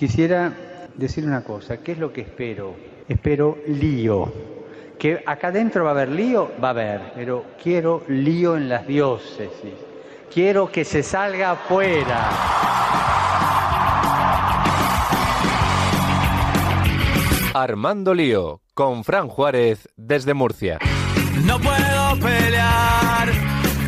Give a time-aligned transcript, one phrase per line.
[0.00, 0.50] Quisiera
[0.96, 2.74] decir una cosa, ¿qué es lo que espero?
[3.06, 4.32] Espero lío.
[4.98, 8.86] Que acá adentro va a haber lío, va a haber, pero quiero lío en las
[8.86, 9.74] diócesis.
[10.32, 12.30] Quiero que se salga afuera.
[17.52, 20.78] Armando Lío, con Fran Juárez desde Murcia.
[21.44, 23.28] No puedo pelear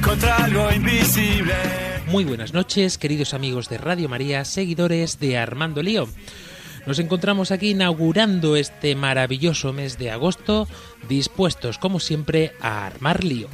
[0.05, 1.82] contra algo invisible.
[2.13, 6.07] Muy buenas noches, queridos amigos de Radio María, seguidores de Armando Lío.
[6.87, 10.69] Nos encontramos aquí inaugurando este maravilloso mes de agosto,
[11.09, 13.49] dispuestos como siempre a armar lío.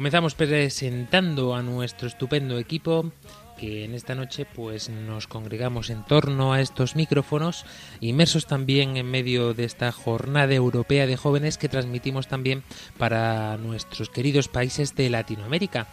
[0.00, 3.12] Comenzamos presentando a nuestro estupendo equipo
[3.58, 7.66] que en esta noche pues nos congregamos en torno a estos micrófonos,
[8.00, 12.62] inmersos también en medio de esta jornada europea de jóvenes que transmitimos también
[12.96, 15.86] para nuestros queridos países de Latinoamérica.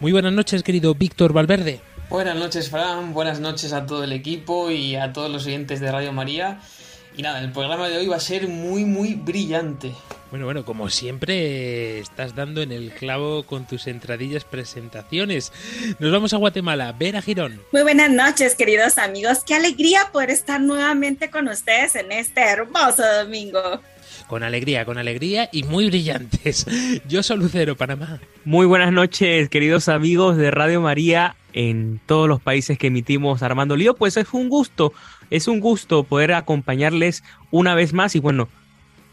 [0.00, 1.80] Muy buenas noches, querido Víctor Valverde.
[2.10, 3.14] Buenas noches, Fran.
[3.14, 6.58] Buenas noches a todo el equipo y a todos los oyentes de Radio María.
[7.16, 9.94] Y nada, el programa de hoy va a ser muy, muy brillante.
[10.30, 15.52] Bueno, bueno, como siempre estás dando en el clavo con tus entradillas presentaciones.
[16.00, 17.62] Nos vamos a Guatemala, Vera Girón.
[17.70, 19.44] Muy buenas noches, queridos amigos.
[19.46, 23.80] Qué alegría poder estar nuevamente con ustedes en este hermoso domingo.
[24.26, 26.66] Con alegría, con alegría y muy brillantes.
[27.08, 28.20] Yo soy Lucero, Panamá.
[28.44, 33.76] Muy buenas noches, queridos amigos de Radio María en todos los países que emitimos Armando
[33.76, 33.94] Lío.
[33.94, 34.92] Pues es un gusto,
[35.30, 38.16] es un gusto poder acompañarles una vez más.
[38.16, 38.48] Y bueno,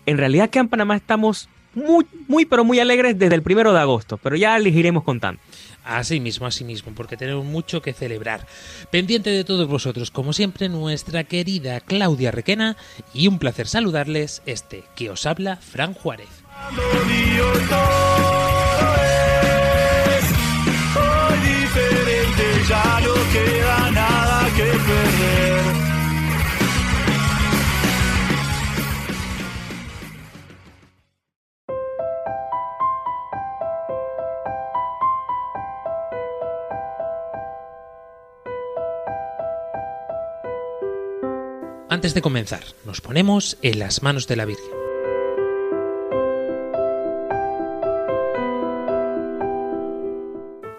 [0.06, 3.80] en realidad que en Panamá estamos muy, muy, pero muy alegres desde el primero de
[3.80, 5.42] agosto, pero ya les iremos contando.
[5.84, 8.46] Así mismo, así mismo, porque tenemos mucho que celebrar.
[8.92, 12.78] Pendiente de todos vosotros, como siempre, nuestra querida Claudia Requena
[13.14, 16.30] y un placer saludarles este que os habla Fran Juárez.
[41.92, 44.72] Antes de comenzar, nos ponemos en las manos de la Virgen.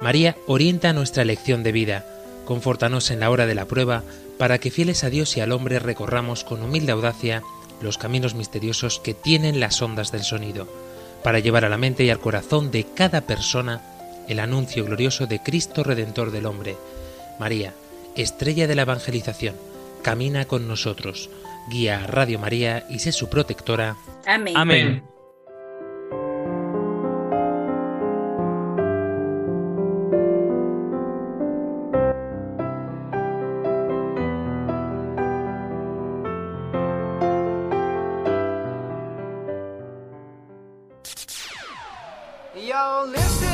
[0.01, 2.07] María orienta nuestra elección de vida,
[2.47, 4.05] confórtanos en la hora de la prueba,
[4.39, 7.43] para que fieles a Dios y al hombre recorramos con humilde audacia
[7.83, 10.67] los caminos misteriosos que tienen las ondas del sonido,
[11.23, 13.83] para llevar a la mente y al corazón de cada persona
[14.29, 16.79] el anuncio glorioso de Cristo Redentor del hombre.
[17.39, 17.75] María,
[18.17, 19.72] estrella de la evangelización,
[20.03, 21.31] camina con nosotros,
[21.71, 23.97] guía a Radio María y sé su protectora.
[24.27, 24.57] Amén.
[24.57, 25.05] Amén.
[42.55, 43.52] Yo, listen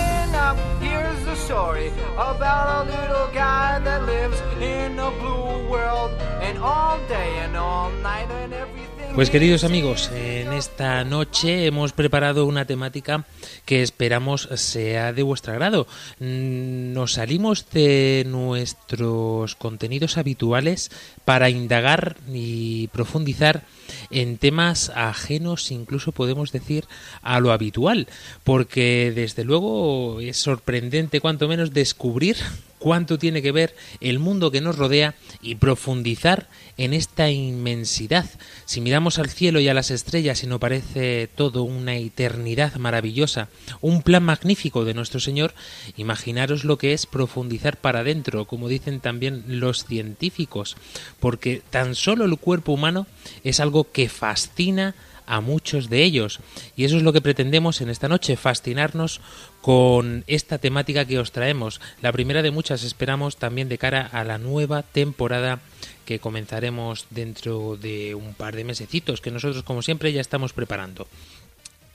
[0.48, 6.10] up, here's the story about a little guy that lives in a blue world,
[6.40, 8.87] and all day and all night and everything.
[9.14, 13.24] Pues queridos amigos, en esta noche hemos preparado una temática
[13.64, 15.88] que esperamos sea de vuestro agrado.
[16.20, 20.92] Mm, Nos salimos de nuestros contenidos habituales
[21.24, 23.64] para indagar y profundizar
[24.10, 26.84] en temas ajenos, incluso podemos decir,
[27.20, 28.06] a lo habitual,
[28.44, 32.36] porque desde luego es sorprendente cuanto menos descubrir
[32.78, 38.28] cuánto tiene que ver el mundo que nos rodea y profundizar en esta inmensidad.
[38.64, 43.48] Si miramos al cielo y a las estrellas y nos parece todo una eternidad maravillosa,
[43.80, 45.54] un plan magnífico de nuestro Señor,
[45.96, 50.76] imaginaros lo que es profundizar para adentro, como dicen también los científicos,
[51.20, 53.06] porque tan solo el cuerpo humano
[53.44, 54.94] es algo que fascina
[55.28, 56.40] a muchos de ellos.
[56.74, 59.20] Y eso es lo que pretendemos en esta noche, fascinarnos
[59.60, 61.80] con esta temática que os traemos.
[62.02, 65.60] La primera de muchas esperamos también de cara a la nueva temporada
[66.04, 71.06] que comenzaremos dentro de un par de mesecitos, que nosotros como siempre ya estamos preparando.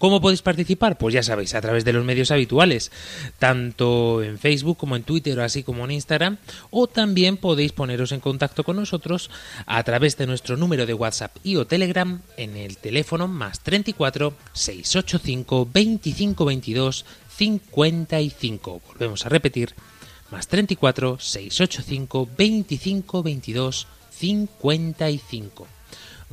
[0.03, 0.97] ¿Cómo podéis participar?
[0.97, 2.91] Pues ya sabéis, a través de los medios habituales,
[3.39, 6.39] tanto en Facebook como en Twitter, así como en Instagram,
[6.71, 9.29] o también podéis poneros en contacto con nosotros
[9.65, 14.33] a través de nuestro número de WhatsApp y o Telegram en el teléfono más 34
[14.51, 17.05] 685 25 22
[17.37, 18.81] 55.
[18.85, 19.73] Volvemos a repetir,
[20.31, 25.72] más 34 685 25 22 55.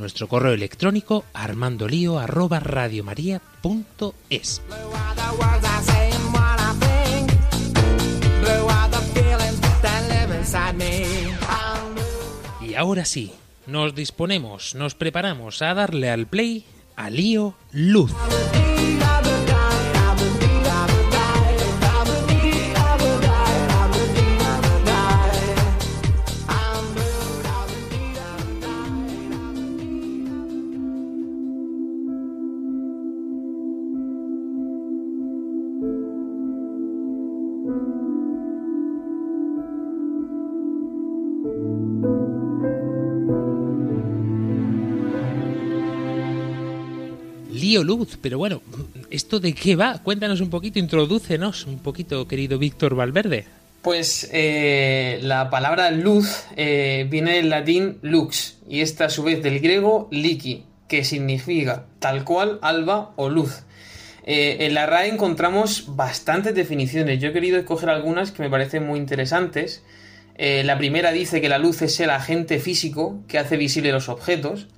[0.00, 4.62] Nuestro correo electrónico armandolio arroba radiomaria.es.
[4.67, 7.31] Blue are the words I say and what I think.
[8.41, 11.05] Blue are the feelings that live inside me.
[11.47, 12.06] I'm blue.
[12.67, 13.35] Y ahora sí,
[13.67, 16.64] nos disponemos, nos preparamos a darle al play
[16.97, 18.11] a Lío Luz.
[47.85, 48.62] Luz, pero bueno,
[49.11, 49.99] ¿esto de qué va?
[50.03, 53.47] Cuéntanos un poquito, introdúcenos un poquito, querido Víctor Valverde.
[53.82, 59.43] Pues eh, la palabra luz eh, viene del latín lux y esta a su vez
[59.43, 63.62] del griego liki, que significa tal cual alba o luz.
[64.25, 67.21] Eh, en la RAE encontramos bastantes definiciones.
[67.21, 69.83] Yo he querido escoger algunas que me parecen muy interesantes.
[70.37, 74.69] La primera dice que la luz es el agente físico que hace visible los objetos.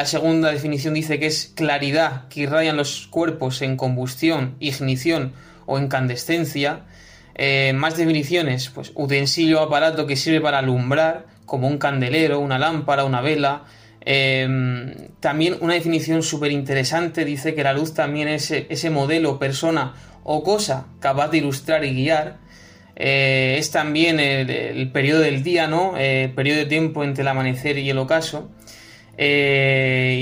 [0.00, 5.34] La segunda definición dice que es claridad que irradian los cuerpos en combustión, ignición
[5.66, 6.86] o incandescencia.
[7.34, 12.58] Eh, más definiciones, pues utensilio o aparato que sirve para alumbrar, como un candelero, una
[12.58, 13.64] lámpara, una vela.
[14.00, 19.92] Eh, también una definición súper interesante dice que la luz también es ese modelo, persona
[20.24, 22.38] o cosa capaz de ilustrar y guiar.
[22.96, 25.92] Eh, es también el, el periodo del día, ¿no?
[25.98, 28.50] Eh, periodo de tiempo entre el amanecer y el ocaso.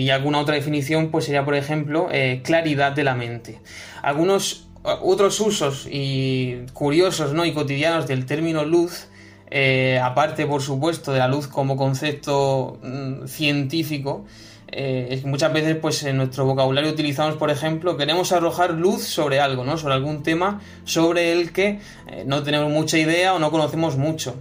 [0.09, 3.61] Y alguna otra definición, pues sería, por ejemplo, eh, claridad de la mente.
[4.01, 7.45] Algunos eh, otros usos y curiosos ¿no?
[7.45, 9.09] y cotidianos del término luz,
[9.51, 14.25] eh, aparte, por supuesto, de la luz como concepto mm, científico,
[14.71, 19.41] es que muchas veces pues en nuestro vocabulario utilizamos, por ejemplo, queremos arrojar luz sobre
[19.41, 19.77] algo, ¿no?
[19.77, 21.81] Sobre algún tema sobre el que
[22.27, 24.37] no tenemos mucha idea o no conocemos mucho.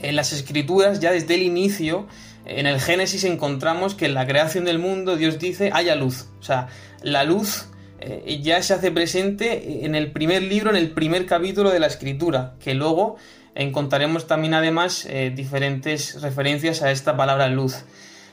[0.00, 2.06] En las escrituras, ya desde el inicio,
[2.48, 6.26] en el Génesis encontramos que en la creación del mundo Dios dice haya luz.
[6.40, 6.68] O sea,
[7.02, 7.66] la luz
[8.00, 11.86] eh, ya se hace presente en el primer libro, en el primer capítulo de la
[11.86, 13.16] escritura, que luego
[13.54, 17.84] encontraremos también además eh, diferentes referencias a esta palabra luz.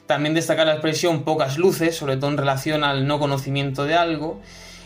[0.06, 4.40] También destacar la expresión pocas luces, sobre todo en relación al no conocimiento de algo.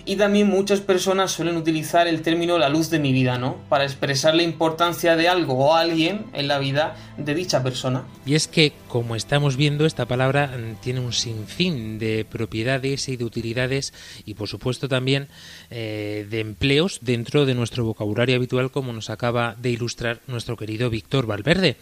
[0.05, 3.57] Y también muchas personas suelen utilizar el término la luz de mi vida, ¿no?
[3.69, 8.05] Para expresar la importancia de algo o alguien en la vida de dicha persona.
[8.25, 13.17] Y es que, como estamos viendo, esta palabra mm, tiene un sinfín de propiedades y
[13.17, 13.93] de utilidades
[14.25, 15.27] y, por supuesto, también
[15.69, 20.89] eh, de empleos dentro de nuestro vocabulario habitual, como nos acaba de ilustrar nuestro querido
[20.89, 21.77] Víctor Valverde.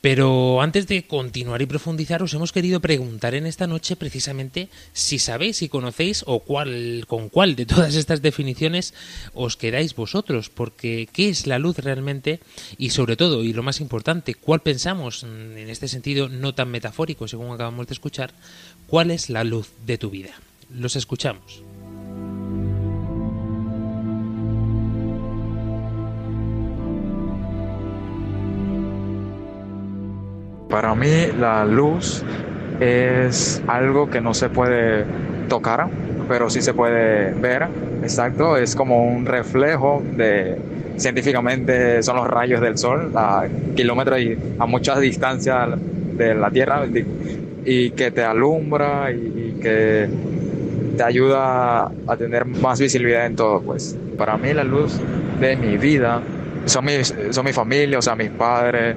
[0.00, 5.18] Pero antes de continuar y profundizar, os hemos querido preguntar en esta noche precisamente si
[5.18, 8.94] sabéis, si conocéis o cuál, con cuál de todas estas definiciones
[9.34, 12.40] os quedáis vosotros, porque ¿qué es la luz realmente?
[12.78, 17.28] Y sobre todo, y lo más importante, ¿cuál pensamos, en este sentido no tan metafórico,
[17.28, 18.32] según acabamos de escuchar,
[18.86, 20.32] cuál es la luz de tu vida?
[20.70, 21.62] Los escuchamos.
[30.70, 32.22] Para mí la luz
[32.78, 35.04] es algo que no se puede
[35.48, 35.88] tocar,
[36.28, 37.66] pero sí se puede ver.
[38.02, 40.56] Exacto, es como un reflejo de,
[40.96, 45.70] científicamente son los rayos del sol a kilómetros y a muchas distancias
[46.16, 46.86] de la Tierra
[47.64, 50.08] y que te alumbra y, que
[50.96, 53.60] te ayuda a tener más visibilidad en todo.
[53.60, 54.98] Pues para mí la luz
[55.40, 56.22] de mi vida
[56.64, 58.96] son mis, son mi familia, o sea, mis padres,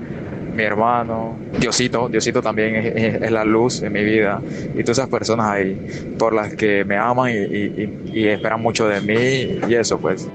[0.54, 4.42] mi hermano, Diosito, Diosito también es, la luz en mi vida
[4.74, 5.78] y todas esas personas ahí
[6.18, 9.98] por las que me aman y, y- y- y esperan mucho de mí y eso
[9.98, 10.28] pues.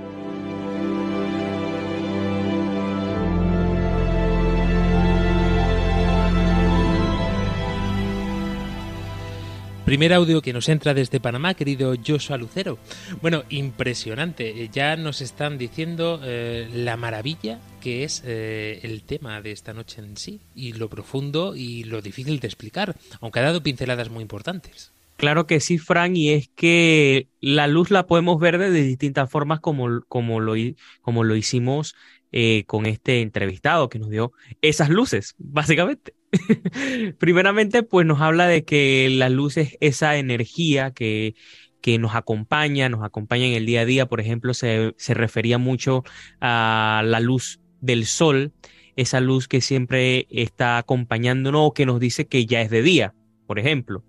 [9.89, 12.77] Primer audio que nos entra desde Panamá, querido Joshua Lucero.
[13.23, 14.65] Bueno, impresionante.
[14.65, 19.73] Eh, Ya nos están diciendo eh, la maravilla que es eh, el tema de esta
[19.73, 24.11] noche en sí, y lo profundo y lo difícil de explicar, aunque ha dado pinceladas
[24.11, 24.93] muy importantes.
[25.17, 29.59] Claro que sí, Fran, y es que la luz la podemos ver de distintas formas
[29.59, 30.53] como, como, lo,
[31.01, 31.95] como lo hicimos
[32.33, 36.15] eh, con este entrevistado que nos dio esas luces, básicamente.
[37.19, 41.35] Primeramente, pues nos habla de que la luz es esa energía que,
[41.81, 44.07] que nos acompaña, nos acompaña en el día a día.
[44.07, 46.05] Por ejemplo, se, se refería mucho
[46.41, 48.53] a la luz del sol,
[48.97, 53.15] esa luz que siempre está acompañándonos o que nos dice que ya es de día,
[53.47, 54.05] por ejemplo.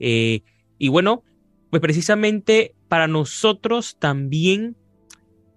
[0.00, 0.42] Eh,
[0.78, 1.22] y bueno,
[1.70, 4.76] pues precisamente para nosotros también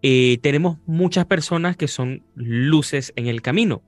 [0.01, 3.81] eh, tenemos muchas personas que son luces en el camino.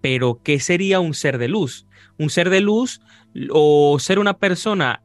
[0.00, 1.86] Pero, ¿qué sería un ser de luz?
[2.18, 3.00] Un ser de luz
[3.50, 5.02] o ser una persona,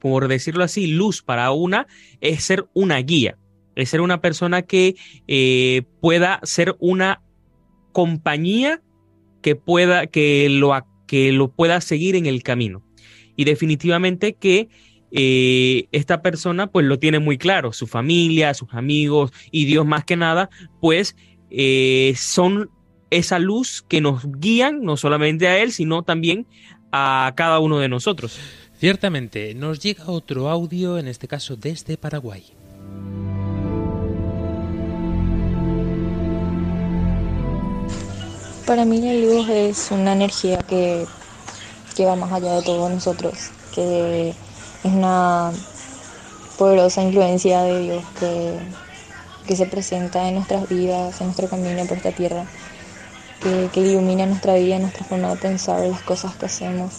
[0.00, 1.86] por decirlo así, luz para una,
[2.20, 3.38] es ser una guía,
[3.76, 4.96] es ser una persona que
[5.28, 7.22] eh, pueda ser una
[7.92, 8.82] compañía
[9.40, 10.72] que pueda, que lo,
[11.06, 12.82] que lo pueda seguir en el camino.
[13.36, 14.68] Y definitivamente que
[15.14, 20.04] eh, esta persona pues lo tiene muy claro, su familia, sus amigos y Dios más
[20.04, 20.48] que nada,
[20.80, 21.16] pues
[21.50, 22.70] eh, son
[23.10, 26.46] esa luz que nos guían no solamente a él, sino también
[26.92, 28.38] a cada uno de nosotros.
[28.78, 32.44] Ciertamente, nos llega otro audio, en este caso desde Paraguay.
[38.66, 41.04] Para mí la luz es una energía que,
[41.94, 44.34] que va más allá de todos nosotros, que
[44.84, 45.52] es una
[46.58, 48.58] poderosa influencia de Dios que,
[49.46, 52.44] que se presenta en nuestras vidas, en nuestro camino por esta tierra,
[53.42, 56.92] que, que ilumina nuestra vida, nuestra forma de pensar, las cosas que hacemos.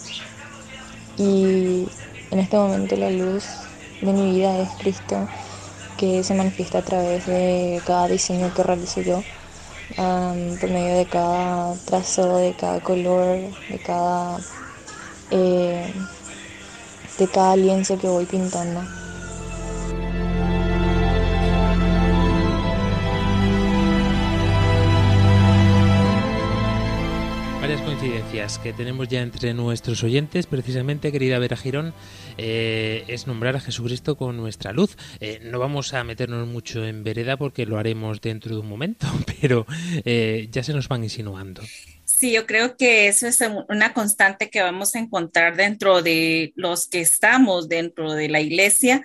[1.17, 1.87] Y
[2.31, 3.45] en este momento la luz
[4.01, 5.27] de mi vida es Cristo,
[5.97, 9.23] que se manifiesta a través de cada diseño que realizo yo
[9.95, 13.37] por medio de cada trazo, de cada color,
[13.69, 14.39] de cada,
[15.31, 15.93] eh,
[17.17, 18.81] de cada lienzo que voy pintando.
[27.63, 31.93] Varias coincidencias que tenemos ya entre nuestros oyentes, precisamente, querida Vera Girón,
[32.37, 34.97] eh, es nombrar a Jesucristo con nuestra luz.
[35.21, 39.07] Eh, no vamos a meternos mucho en vereda porque lo haremos dentro de un momento,
[39.41, 39.65] pero
[40.03, 41.61] eh, ya se nos van insinuando.
[42.23, 46.87] Sí, yo creo que eso es una constante que vamos a encontrar dentro de los
[46.87, 49.03] que estamos dentro de la iglesia,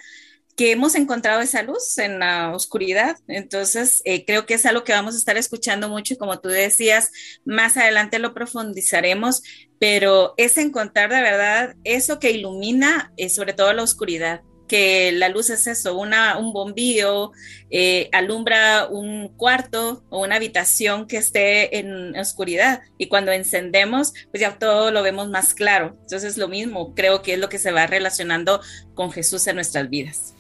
[0.55, 3.17] que hemos encontrado esa luz en la oscuridad.
[3.27, 6.49] Entonces, eh, creo que es algo que vamos a estar escuchando mucho y como tú
[6.49, 7.11] decías,
[7.45, 9.43] más adelante lo profundizaremos,
[9.81, 15.29] pero es encontrar de verdad eso que ilumina eh, sobre todo la oscuridad que la
[15.29, 17.33] luz es eso, una, un bombillo,
[17.71, 24.41] eh, alumbra un cuarto o una habitación que esté en oscuridad y cuando encendemos, pues
[24.41, 25.97] ya todo lo vemos más claro.
[26.03, 28.61] Entonces lo mismo, creo que es lo que se va relacionando
[28.95, 30.35] con Jesús en nuestras vidas.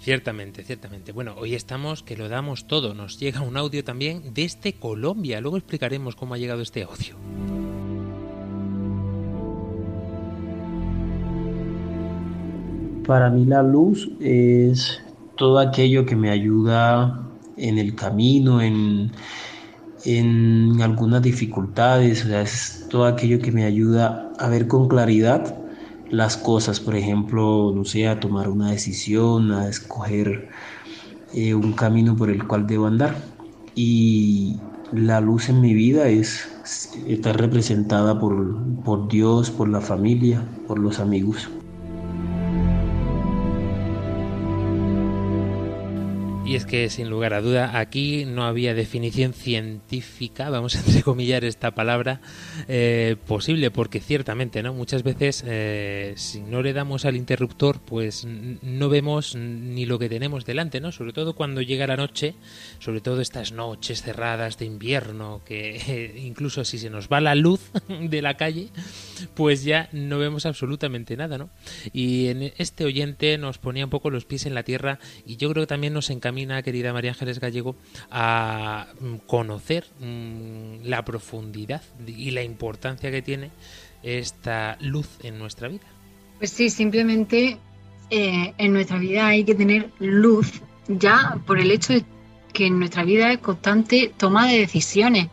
[0.00, 1.12] Ciertamente, ciertamente.
[1.12, 2.92] Bueno, hoy estamos que lo damos todo.
[2.92, 5.40] Nos llega un audio también desde Colombia.
[5.40, 7.63] Luego explicaremos cómo ha llegado este audio.
[13.06, 15.00] Para mí la luz es
[15.36, 17.20] todo aquello que me ayuda
[17.56, 19.12] en el camino, en,
[20.04, 25.58] en algunas dificultades, es todo aquello que me ayuda a ver con claridad
[26.10, 30.48] las cosas, por ejemplo, no sé, a tomar una decisión, a escoger
[31.34, 33.16] eh, un camino por el cual debo andar.
[33.74, 34.56] Y
[34.92, 36.48] la luz en mi vida es
[37.06, 41.50] estar representada por, por Dios, por la familia, por los amigos.
[46.54, 51.44] Y es que, sin lugar a duda, aquí no había definición científica, vamos a entrecomillar
[51.44, 52.20] esta palabra,
[52.68, 54.72] eh, posible, porque ciertamente, ¿no?
[54.72, 60.08] Muchas veces, eh, si no le damos al interruptor, pues no vemos ni lo que
[60.08, 60.92] tenemos delante, ¿no?
[60.92, 62.36] Sobre todo cuando llega la noche,
[62.78, 67.72] sobre todo estas noches cerradas de invierno, que incluso si se nos va la luz
[67.88, 68.68] de la calle,
[69.34, 71.50] pues ya no vemos absolutamente nada, ¿no?
[71.92, 75.50] Y en este oyente nos ponía un poco los pies en la tierra y yo
[75.50, 77.76] creo que también nos encamina querida María Ángeles Gallego,
[78.10, 83.50] a mm, conocer mm, la profundidad y la importancia que tiene
[84.02, 85.84] esta luz en nuestra vida.
[86.38, 87.58] Pues sí, simplemente
[88.10, 92.04] eh, en nuestra vida hay que tener luz ya por el hecho de
[92.52, 95.28] que en nuestra vida es constante toma de decisiones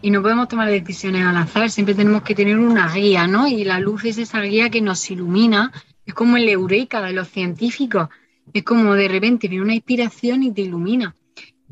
[0.00, 3.48] y no podemos tomar decisiones al azar, siempre tenemos que tener una guía, ¿no?
[3.48, 5.72] Y la luz es esa guía que nos ilumina,
[6.06, 8.08] es como el eureka de los científicos,
[8.52, 11.14] es como de repente viene una inspiración y te ilumina.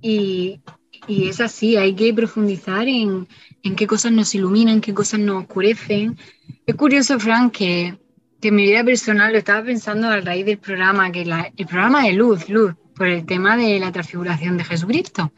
[0.01, 0.61] Y,
[1.09, 3.29] es así, hay que profundizar en,
[3.77, 6.19] qué cosas nos iluminan, qué cosas nos oscurecen.
[6.67, 7.97] Es curioso, Frank, que
[8.41, 11.67] que en mi vida personal lo estaba pensando a raíz del programa, que la- el
[11.67, 15.33] programa de luz, luz, por el tema de la transfiguración de Jesucristo.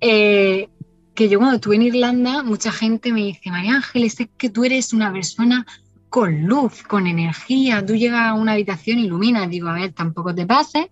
[0.00, 0.68] Eh,
[1.18, 4.64] que yo cuando estuve en Irlanda, mucha gente me dice, María Ángeles, es que tú
[4.64, 5.66] eres una persona
[6.10, 9.50] con luz, con energía, tú llegas a una habitación iluminas.
[9.50, 10.86] Digo, a ver, tampoco te pases,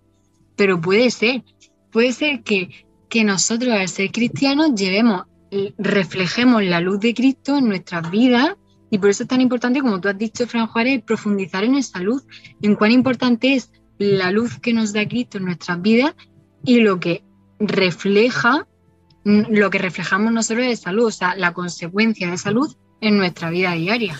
[0.57, 1.45] pero puede ser,
[1.93, 5.23] puede ser que, que nosotros al ser cristianos llevemos,
[5.77, 8.49] reflejemos la luz de Cristo en nuestras vidas
[8.89, 12.01] y por eso es tan importante, como tú has dicho, Fran Juárez, profundizar en esa
[12.01, 12.25] luz,
[12.61, 16.15] en cuán importante es la luz que nos da Cristo en nuestras vidas
[16.65, 17.23] y lo que
[17.59, 18.67] refleja,
[19.27, 23.17] lo que reflejamos nosotros de esa luz, o sea, la consecuencia de esa luz en
[23.17, 24.19] nuestra vida diaria.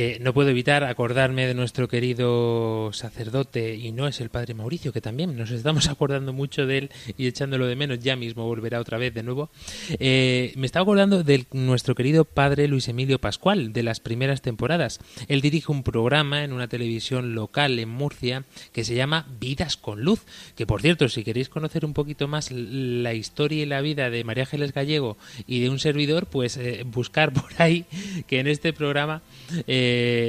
[0.00, 4.92] Eh, no puedo evitar acordarme de nuestro querido sacerdote, y no es el padre Mauricio,
[4.92, 8.78] que también nos estamos acordando mucho de él y echándolo de menos, ya mismo volverá
[8.78, 9.50] otra vez de nuevo.
[9.98, 15.00] Eh, me estaba acordando de nuestro querido padre Luis Emilio Pascual, de las primeras temporadas.
[15.26, 20.02] Él dirige un programa en una televisión local en Murcia que se llama Vidas con
[20.02, 24.10] Luz, que por cierto, si queréis conocer un poquito más la historia y la vida
[24.10, 25.16] de María Ángeles Gallego
[25.48, 27.84] y de un servidor, pues eh, buscar por ahí
[28.28, 29.22] que en este programa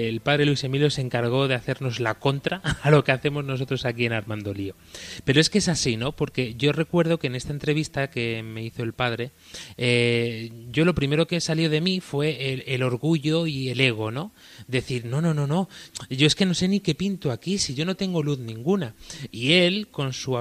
[0.08, 3.86] el padre Luis Emilio se encargó de hacernos la contra a lo que hacemos nosotros
[3.86, 4.76] aquí en Armando Lío.
[5.26, 6.12] Pero es que es así, ¿no?
[6.12, 9.32] Porque yo recuerdo que en esta entrevista que me hizo el padre,
[9.78, 14.12] eh, yo lo primero que salió de mí fue el, el orgullo y el ego,
[14.12, 14.32] ¿no?
[14.68, 15.70] Decir, no, no, no, no,
[16.10, 18.96] yo es que no sé ni qué pinto aquí si yo no tengo luz ninguna.
[19.32, 20.38] Y él, con su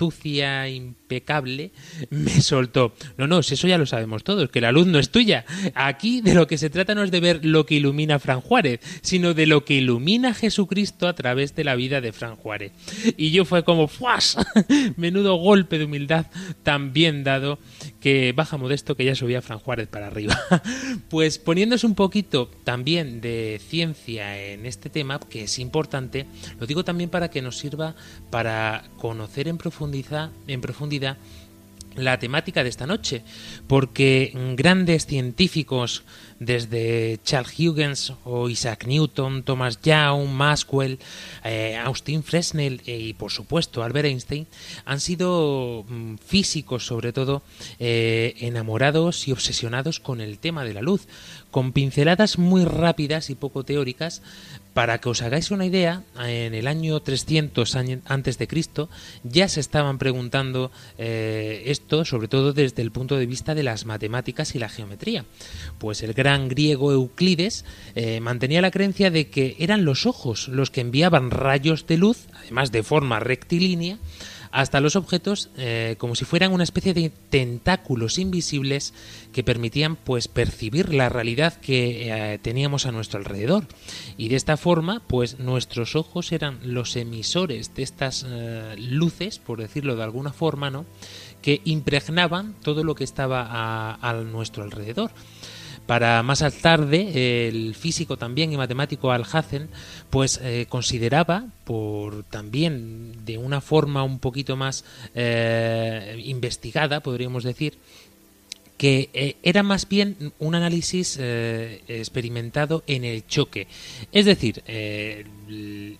[0.00, 1.72] astucia impecable,
[2.08, 5.44] me soltó, no, no, eso ya lo sabemos todos, que la luz no es tuya.
[5.74, 8.80] Aquí de lo que se trata no es de ver lo que ilumina Fran Juárez,
[9.02, 12.72] sino de lo que ilumina Jesucristo a través de la vida de Fran Juárez.
[13.18, 14.38] Y yo fue como, ¡fuas!
[14.96, 16.24] Menudo golpe de humildad
[16.62, 17.58] tan bien dado
[18.00, 20.38] que baja modesto que ya subía Fran Juárez para arriba.
[21.08, 26.26] Pues poniéndose un poquito también de ciencia en este tema, que es importante,
[26.58, 27.94] lo digo también para que nos sirva
[28.30, 31.18] para conocer en profundidad, en profundidad
[31.96, 33.22] la temática de esta noche,
[33.66, 36.04] porque grandes científicos
[36.40, 40.98] desde Charles Huygens o Isaac Newton, Thomas Young, Maxwell,
[41.44, 44.46] eh, Austin Fresnel eh, y por supuesto Albert Einstein
[44.86, 47.42] han sido mm, físicos sobre todo
[47.78, 51.06] eh, enamorados y obsesionados con el tema de la luz,
[51.50, 54.22] con pinceladas muy rápidas y poco teóricas
[54.74, 58.88] para que os hagáis una idea, en el año 300 año- antes de Cristo
[59.24, 63.84] ya se estaban preguntando eh, esto, sobre todo desde el punto de vista de las
[63.84, 65.24] matemáticas y la geometría.
[65.78, 67.64] Pues el gran griego Euclides
[67.96, 72.26] eh, mantenía la creencia de que eran los ojos los que enviaban rayos de luz,
[72.34, 73.98] además de forma rectilínea,
[74.52, 78.94] hasta los objetos eh, como si fueran una especie de tentáculos invisibles
[79.32, 83.66] que permitían pues percibir la realidad que eh, teníamos a nuestro alrededor.
[84.16, 89.60] Y de esta forma pues nuestros ojos eran los emisores de estas eh, luces por
[89.60, 90.86] decirlo de alguna forma no
[91.42, 95.10] que impregnaban todo lo que estaba a, a nuestro alrededor
[95.90, 99.68] para más tarde, el físico también y matemático Alhazen,
[100.08, 104.84] pues eh, consideraba, por también de una forma un poquito más
[105.16, 107.76] eh, investigada, podríamos decir,
[108.80, 113.66] que eh, era más bien un análisis eh, experimentado en el choque.
[114.10, 115.26] Es decir, eh,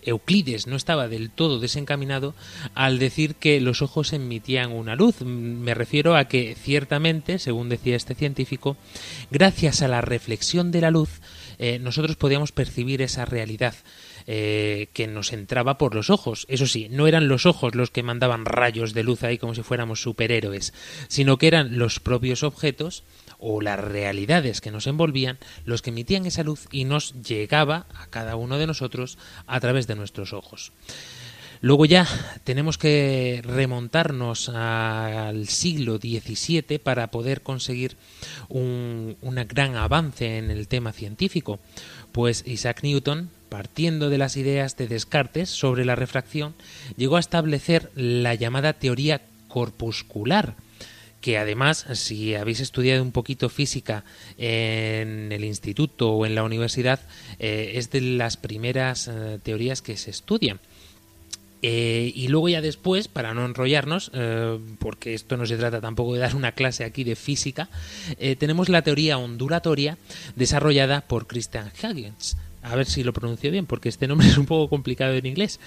[0.02, 2.34] Euclides no estaba del todo desencaminado
[2.74, 5.20] al decir que los ojos emitían una luz.
[5.20, 8.78] Me refiero a que ciertamente, según decía este científico,
[9.30, 11.20] gracias a la reflexión de la luz,
[11.80, 13.74] nosotros podíamos percibir esa realidad
[14.32, 16.46] eh, que nos entraba por los ojos.
[16.48, 19.64] Eso sí, no eran los ojos los que mandaban rayos de luz ahí como si
[19.64, 20.72] fuéramos superhéroes,
[21.08, 23.02] sino que eran los propios objetos
[23.40, 28.06] o las realidades que nos envolvían los que emitían esa luz y nos llegaba a
[28.06, 30.70] cada uno de nosotros a través de nuestros ojos.
[31.60, 32.06] Luego ya
[32.44, 37.96] tenemos que remontarnos al siglo XVII para poder conseguir
[38.48, 41.58] un, un gran avance en el tema científico,
[42.12, 46.54] pues Isaac Newton, partiendo de las ideas de Descartes sobre la refracción,
[46.96, 50.54] llegó a establecer la llamada teoría corpuscular,
[51.20, 54.04] que además, si habéis estudiado un poquito física
[54.38, 57.00] en el instituto o en la universidad,
[57.38, 60.60] eh, es de las primeras eh, teorías que se estudian.
[61.62, 64.10] Eh, y luego ya después, para no enrollarnos,
[64.78, 67.68] porque esto no se trata tampoco de dar una clase aquí de física,
[68.38, 69.98] tenemos la teoría ondulatoria
[70.36, 72.38] desarrollada por Christian Huygens.
[72.62, 75.60] A ver si lo pronuncio bien, porque este nombre es un poco complicado en inglés.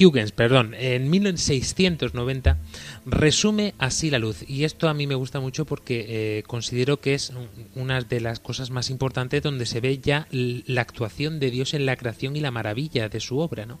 [0.00, 2.58] Huygens, perdón, en 1690
[3.06, 4.44] resume así la luz.
[4.48, 7.32] Y esto a mí me gusta mucho porque eh, considero que es
[7.74, 11.86] una de las cosas más importantes donde se ve ya la actuación de Dios en
[11.86, 13.78] la creación y la maravilla de su obra, ¿no?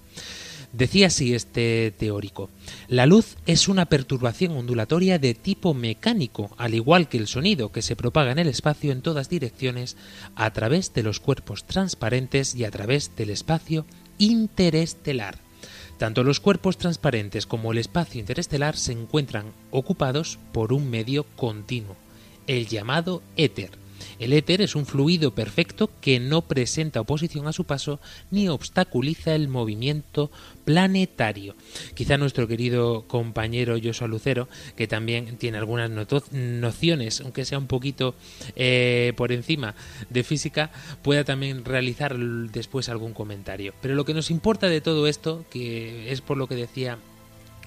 [0.72, 2.48] Decía así este teórico,
[2.88, 7.82] la luz es una perturbación ondulatoria de tipo mecánico, al igual que el sonido que
[7.82, 9.98] se propaga en el espacio en todas direcciones
[10.34, 13.84] a través de los cuerpos transparentes y a través del espacio
[14.16, 15.36] interestelar.
[15.98, 21.96] Tanto los cuerpos transparentes como el espacio interestelar se encuentran ocupados por un medio continuo,
[22.46, 23.81] el llamado éter,
[24.22, 29.34] el éter es un fluido perfecto que no presenta oposición a su paso ni obstaculiza
[29.34, 30.30] el movimiento
[30.64, 31.56] planetario.
[31.94, 38.14] Quizá nuestro querido compañero Joshua Lucero, que también tiene algunas nociones, aunque sea un poquito
[38.54, 39.74] eh, por encima
[40.08, 40.70] de física,
[41.02, 43.74] pueda también realizar después algún comentario.
[43.82, 46.98] Pero lo que nos importa de todo esto, que es por lo que decía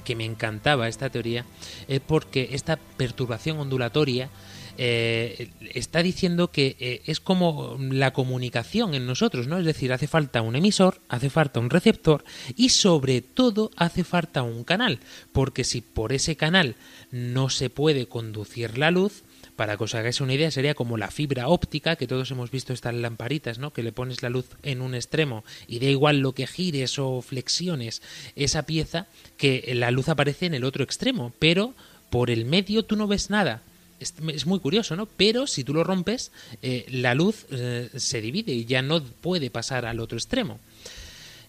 [0.05, 1.45] que me encantaba esta teoría,
[1.89, 4.29] es porque esta perturbación ondulatoria
[4.77, 9.57] eh, está diciendo que eh, es como la comunicación en nosotros, ¿no?
[9.59, 12.23] Es decir, hace falta un emisor, hace falta un receptor
[12.55, 14.99] y sobre todo hace falta un canal,
[15.31, 16.75] porque si por ese canal
[17.11, 19.23] no se puede conducir la luz,
[19.55, 22.73] para que os hagáis una idea, sería como la fibra óptica, que todos hemos visto
[22.73, 23.71] estas lamparitas, ¿no?
[23.71, 27.21] Que le pones la luz en un extremo y da igual lo que gires o
[27.21, 28.01] flexiones
[28.35, 29.07] esa pieza,
[29.37, 31.73] que la luz aparece en el otro extremo, pero
[32.09, 33.61] por el medio tú no ves nada
[33.99, 35.05] es, muy curioso, ¿no?
[35.05, 36.31] Pero si tú lo rompes,
[36.61, 40.59] eh, la luz eh, se divide y ya no puede pasar al otro extremo.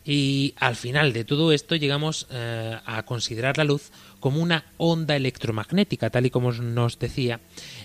[0.09, 5.17] Y al final de todo esto llegamos eh, a considerar la luz como una onda
[5.17, 7.41] electromagnética, tal y como nos decía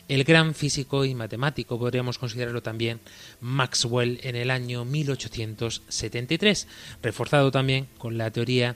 [0.07, 2.99] el gran físico y matemático, podríamos considerarlo también
[3.39, 6.67] Maxwell en el año 1873,
[7.01, 8.75] reforzado también con la teoría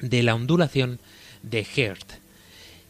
[0.00, 0.98] de la ondulación
[1.42, 2.25] de Hertz.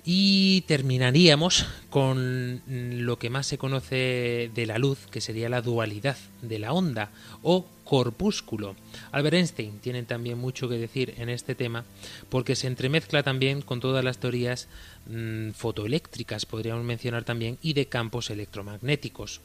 [0.08, 6.16] Y terminaríamos con lo que más se conoce de la luz, que sería la dualidad
[6.42, 7.10] de la onda
[7.42, 8.76] o corpúsculo.
[9.10, 11.84] Albert Einstein tiene también mucho que decir en este tema
[12.28, 14.68] porque se entremezcla también con todas las teorías
[15.08, 19.40] mm, fotoeléctricas, podríamos mencionar también, y de campos electromagnéticos.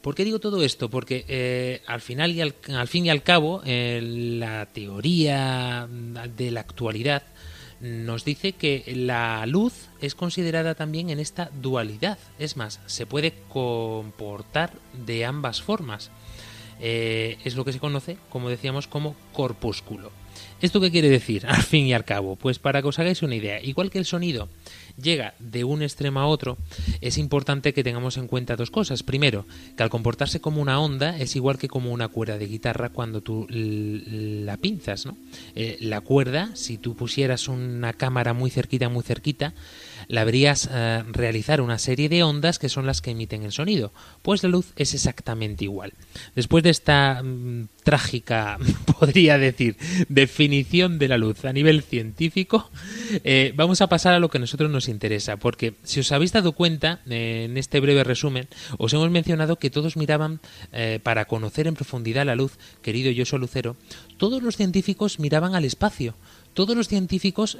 [0.00, 0.88] ¿Por qué digo todo esto?
[0.88, 2.54] Porque eh, al final y al,
[2.88, 5.86] fin y al cabo eh, la teoría
[6.36, 7.24] de la actualidad
[7.80, 12.18] nos dice que la luz es considerada también en esta dualidad.
[12.38, 16.10] Es más, se puede comportar de ambas formas.
[16.80, 20.10] Eh, es lo que se conoce, como decíamos, como corpúsculo.
[20.60, 22.36] ¿Esto qué quiere decir, al fin y al cabo?
[22.36, 24.48] Pues para que os hagáis una idea, igual que el sonido
[25.00, 26.58] llega de un extremo a otro,
[27.00, 29.02] es importante que tengamos en cuenta dos cosas.
[29.02, 32.88] Primero, que al comportarse como una onda es igual que como una cuerda de guitarra
[32.88, 35.16] cuando tú la pinzas, ¿no?
[35.54, 39.54] Eh, la cuerda, si tú pusieras una cámara muy cerquita, muy cerquita,
[40.08, 43.92] la verías eh, realizar una serie de ondas que son las que emiten el sonido.
[44.22, 45.92] Pues la luz es exactamente igual.
[46.34, 48.58] Después de esta mm, trágica,
[48.98, 49.76] podría decir,
[50.08, 52.70] definición de la luz a nivel científico,
[53.22, 56.32] eh, vamos a pasar a lo que a nosotros nos interesa, porque si os habéis
[56.32, 60.40] dado cuenta, eh, en este breve resumen, os hemos mencionado que todos miraban
[61.02, 63.76] para conocer en profundidad la luz, querido Yoso Lucero,
[64.16, 66.14] todos los científicos miraban al espacio,
[66.54, 67.58] todos los científicos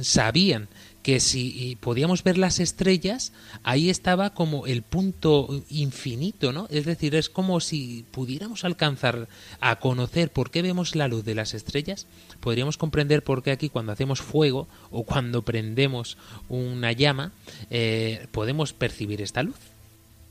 [0.00, 0.68] sabían
[1.06, 6.66] que si podíamos ver las estrellas, ahí estaba como el punto infinito, ¿no?
[6.68, 9.28] Es decir, es como si pudiéramos alcanzar
[9.60, 12.08] a conocer por qué vemos la luz de las estrellas,
[12.40, 17.30] podríamos comprender por qué aquí cuando hacemos fuego o cuando prendemos una llama,
[17.70, 19.54] eh, podemos percibir esta luz.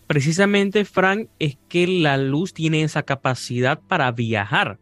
[0.07, 4.77] Precisamente, Frank, es que la luz tiene esa capacidad para viajar,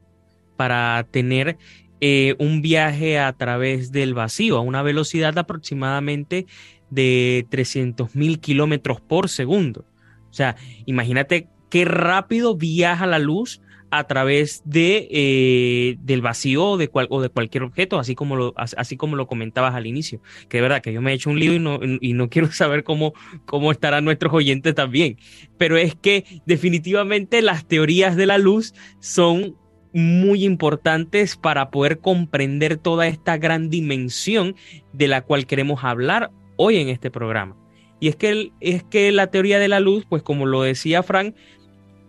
[0.57, 1.59] para tener
[2.05, 6.47] eh, un viaje a través del vacío a una velocidad aproximadamente
[6.89, 9.85] de 300 mil kilómetros por segundo.
[10.29, 16.89] O sea, imagínate qué rápido viaja la luz a través de, eh, del vacío de,
[16.91, 20.21] o de cualquier objeto, así como, lo, así como lo comentabas al inicio.
[20.49, 22.51] Que de verdad que yo me he hecho un lío y no, y no quiero
[22.51, 23.13] saber cómo,
[23.45, 25.17] cómo estarán nuestros oyentes también.
[25.57, 29.55] Pero es que definitivamente las teorías de la luz son
[29.93, 34.55] muy importantes para poder comprender toda esta gran dimensión
[34.91, 37.55] de la cual queremos hablar hoy en este programa.
[37.99, 41.35] Y es que, es que la teoría de la luz, pues como lo decía Frank,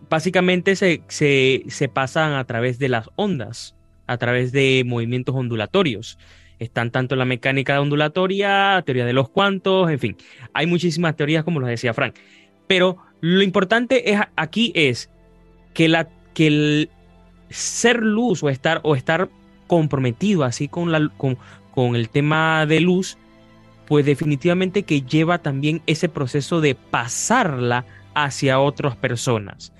[0.08, 3.74] básicamente se, se, pasan a través de las ondas,
[4.06, 6.18] a través de movimientos ondulatorios.
[6.58, 10.16] Están tanto la mecánica ondulatoria, teoría de los cuantos, en fin,
[10.52, 12.14] hay muchísimas teorías como lo decía Frank.
[12.66, 15.10] Pero lo importante es, aquí es
[15.74, 16.90] que, la, que el,
[17.54, 19.30] ser luz o estar, o estar
[19.66, 21.38] comprometido así con, la, con,
[21.70, 23.16] con el tema de luz,
[23.86, 29.72] pues definitivamente que lleva también ese proceso de pasarla hacia otras personas.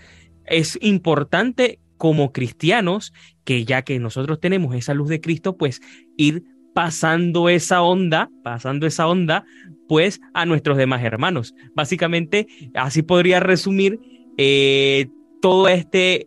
[0.47, 3.13] Es importante como cristianos
[3.45, 5.81] que ya que nosotros tenemos esa luz de Cristo, pues
[6.17, 9.45] ir pasando esa onda, pasando esa onda,
[9.89, 11.55] pues a nuestros demás hermanos.
[11.75, 14.01] Básicamente, así podría resumir
[14.37, 15.07] eh,
[15.41, 16.27] todo este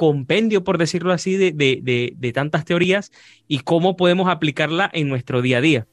[0.00, 3.12] compendio, por decirlo así, de, de, de tantas teorías
[3.46, 5.86] y cómo podemos aplicarla en nuestro día a día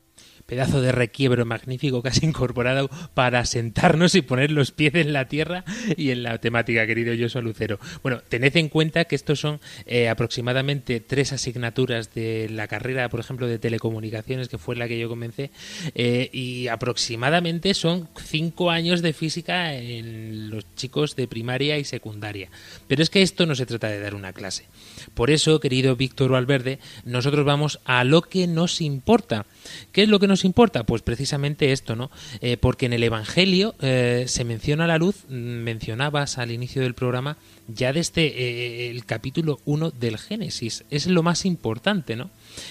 [0.48, 5.28] pedazo de requiebro magnífico que has incorporado para sentarnos y poner los pies en la
[5.28, 7.80] tierra y en la temática, querido Joshua Lucero.
[8.02, 13.20] Bueno, tened en cuenta que estos son eh, aproximadamente tres asignaturas de la carrera, por
[13.20, 15.52] ejemplo, de telecomunicaciones, que fue la que yo comencé,
[15.96, 22.50] eh, y aproximadamente son cinco años de física en los chicos de primaria y secundaria.
[22.88, 24.66] Pero es que esto no se trata de dar una clase.
[25.14, 29.46] Por eso, querido Víctor Valverde, nosotros vamos a lo que nos importa.
[29.92, 30.84] ¿Qué es lo que nos importa?
[30.84, 32.12] Pues precisamente esto, ¿no?
[32.42, 37.38] Eh, porque en el Evangelio eh, se menciona la luz, mencionabas al inicio del programa,
[37.68, 40.84] ya desde eh, el capítulo 1 del Génesis.
[40.90, 42.30] Es lo más importante, ¿no?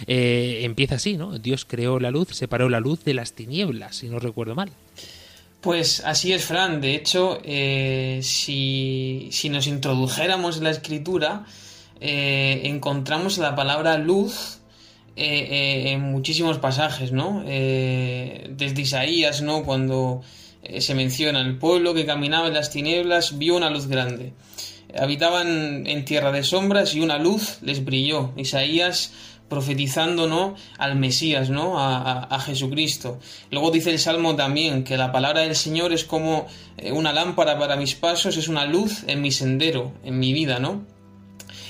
[0.09, 1.38] empieza así, ¿no?
[1.38, 4.70] Dios creó la luz, separó la luz de las tinieblas, si no recuerdo mal.
[5.61, 6.80] Pues así es, Fran.
[6.80, 7.40] De hecho,
[8.22, 11.46] si, si, nos introdujéramos en la escritura,
[12.00, 14.59] encontramos la palabra luz
[15.18, 17.42] eh, eh, en muchísimos pasajes, ¿no?
[17.46, 19.64] Eh, desde Isaías, ¿no?
[19.64, 20.22] Cuando
[20.79, 24.35] se menciona el pueblo que caminaba en las tinieblas vio una luz grande.
[24.98, 28.33] Habitaban en tierra de sombras y una luz les brilló.
[28.37, 29.12] Isaías
[29.48, 30.55] profetizando ¿no?
[30.76, 31.79] al Mesías, ¿no?
[31.79, 33.18] A, Jesucristo.
[33.50, 36.46] Luego dice el Salmo también que la palabra del Señor es como
[36.92, 40.85] una lámpara para mis pasos, es una luz en mi sendero, en mi vida, ¿no?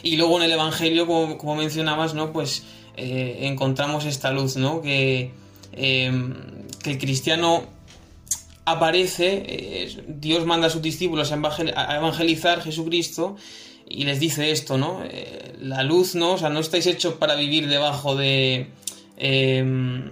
[0.02, 2.32] Y luego en el Evangelio, como, como mencionabas, ¿no?
[2.32, 2.64] Pues
[2.96, 4.80] eh, encontramos esta luz, ¿no?
[4.80, 5.32] Que,
[5.72, 6.12] eh,
[6.82, 7.64] que el cristiano
[8.64, 13.36] aparece, eh, Dios manda a sus discípulos a evangelizar Jesucristo
[13.88, 15.02] y les dice esto, ¿no?
[15.60, 16.32] la luz, ¿no?
[16.32, 18.68] O sea, no estáis hechos para vivir debajo de
[19.16, 20.10] em,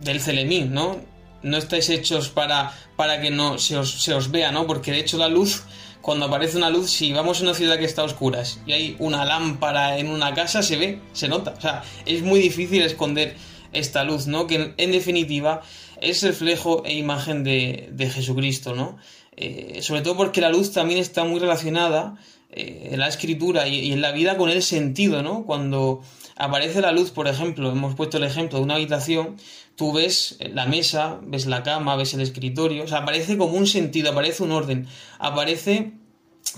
[0.00, 1.00] del celemín, ¿no?
[1.42, 4.66] No estáis hechos para, para que no se os, se os vea, ¿no?
[4.66, 5.64] Porque de hecho la luz
[6.00, 8.96] cuando aparece una luz, si vamos a una ciudad que está a oscuras y hay
[8.98, 11.54] una lámpara en una casa, se ve, se nota.
[11.56, 13.36] O sea, es muy difícil esconder
[13.72, 14.46] esta luz, ¿no?
[14.46, 15.62] Que en definitiva
[16.00, 18.96] es reflejo e imagen de, Jesucristo, ¿no?
[19.36, 22.16] Eh, sobre todo porque la luz también está muy relacionada
[22.50, 25.44] eh, en la escritura y, en la vida con el sentido, ¿no?
[25.44, 26.02] Cuando
[26.40, 29.36] aparece la luz, por ejemplo, hemos puesto el ejemplo de una habitación,
[29.76, 33.66] tú ves la mesa, ves la cama, ves el escritorio, o sea, aparece como un
[33.66, 34.86] sentido, aparece un orden,
[35.18, 35.92] aparece,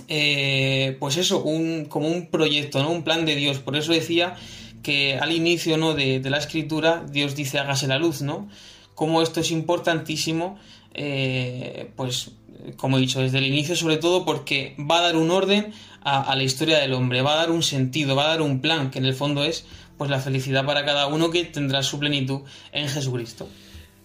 [0.09, 2.91] eh, pues eso, un, como un proyecto, ¿no?
[2.91, 3.59] Un plan de Dios.
[3.59, 4.37] Por eso decía
[4.83, 5.95] que al inicio, ¿no?
[5.95, 8.49] De, la escritura, Dios dice hágase la luz, ¿no?
[8.95, 10.59] Como esto es importantísimo,
[10.95, 12.31] eh, pues
[12.77, 15.73] como he dicho, desde el inicio sobre todo porque va a dar un orden
[16.05, 18.91] a, la historia del hombre, va a dar un sentido, va a dar un plan,
[18.91, 19.65] que en el fondo es
[19.99, 22.41] pues la felicidad para cada uno que tendrá su plenitud
[22.73, 23.49] en Jesucristo.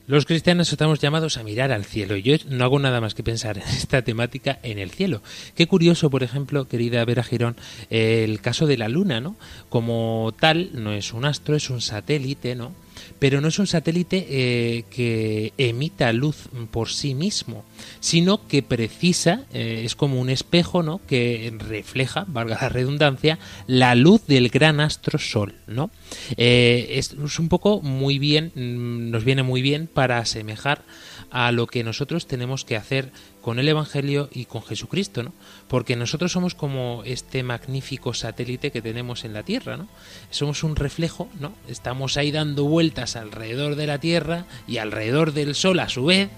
[0.05, 3.57] Los cristianos estamos llamados a mirar al cielo yo no hago nada más que pensar
[3.57, 5.21] en esta temática en el cielo.
[5.55, 7.57] Qué curioso, por ejemplo, querida Vera Girón,
[7.89, 9.35] el caso de la Luna, ¿no?
[9.69, 12.71] Como tal, no es un astro, es un satélite, ¿no?
[13.19, 17.65] Pero no es un satélite eh, que emita luz por sí mismo,
[17.99, 21.01] sino que precisa, eh, es como un espejo, ¿no?
[21.07, 25.89] Que refleja, valga la redundancia, la luz del gran astro Sol, ¿no?
[26.37, 30.83] Eh, es, un poco muy bien, mm, nos viene muy bien para asemejar
[31.29, 33.11] a lo que nosotros tenemos que hacer
[33.41, 35.33] con el Evangelio y con Jesucristo, ¿no?
[35.67, 39.87] Porque nosotros somos como este magnífico satélite que tenemos en la Tierra, ¿no?
[40.29, 41.53] Somos un reflejo, ¿no?
[41.67, 46.29] Estamos ahí dando vueltas alrededor de la Tierra y alrededor del Sol a su vez,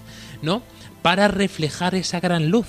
[0.42, 0.62] ¿no?
[1.02, 2.66] Para reflejar esa gran luz.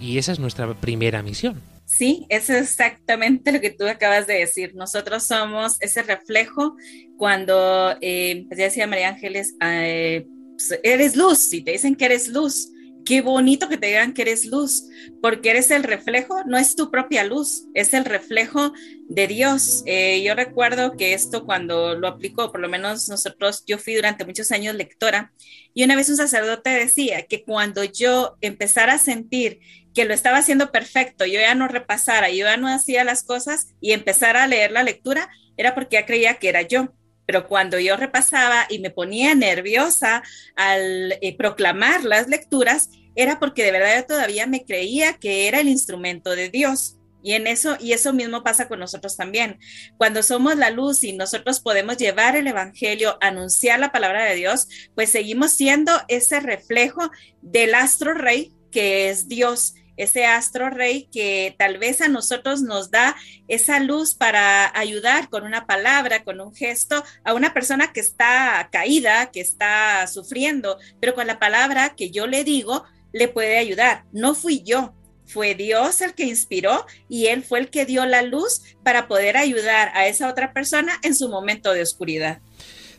[0.00, 1.60] Y esa es nuestra primera misión.
[1.84, 4.74] Sí, es exactamente lo que tú acabas de decir.
[4.74, 6.76] Nosotros somos ese reflejo
[7.16, 10.26] cuando, eh, ya decía María Ángeles, eh,
[10.58, 12.72] pues, eres luz, si te dicen que eres luz,
[13.06, 14.88] qué bonito que te digan que eres luz,
[15.22, 18.72] porque eres el reflejo, no es tu propia luz, es el reflejo
[19.08, 19.84] de Dios.
[19.86, 24.24] Eh, yo recuerdo que esto cuando lo aplicó, por lo menos nosotros, yo fui durante
[24.24, 25.32] muchos años lectora,
[25.74, 29.60] y una vez un sacerdote decía que cuando yo empezara a sentir
[29.94, 33.68] que lo estaba haciendo perfecto, yo ya no repasara, yo ya no hacía las cosas
[33.80, 36.92] y empezara a leer la lectura, era porque ya creía que era yo
[37.28, 40.22] pero cuando yo repasaba y me ponía nerviosa
[40.56, 45.68] al eh, proclamar las lecturas, era porque de verdad todavía me creía que era el
[45.68, 46.96] instrumento de Dios.
[47.22, 49.58] Y en eso, y eso mismo pasa con nosotros también.
[49.98, 54.66] Cuando somos la luz y nosotros podemos llevar el evangelio, anunciar la palabra de Dios,
[54.94, 57.10] pues seguimos siendo ese reflejo
[57.42, 62.90] del astro rey que es Dios, ese astro rey que tal vez a nosotros nos
[62.90, 63.16] da
[63.48, 68.68] esa luz para ayudar con una palabra, con un gesto a una persona que está
[68.72, 74.04] caída, que está sufriendo, pero con la palabra que yo le digo, le puede ayudar.
[74.12, 74.94] No fui yo,
[75.26, 79.36] fue Dios el que inspiró y Él fue el que dio la luz para poder
[79.36, 82.40] ayudar a esa otra persona en su momento de oscuridad.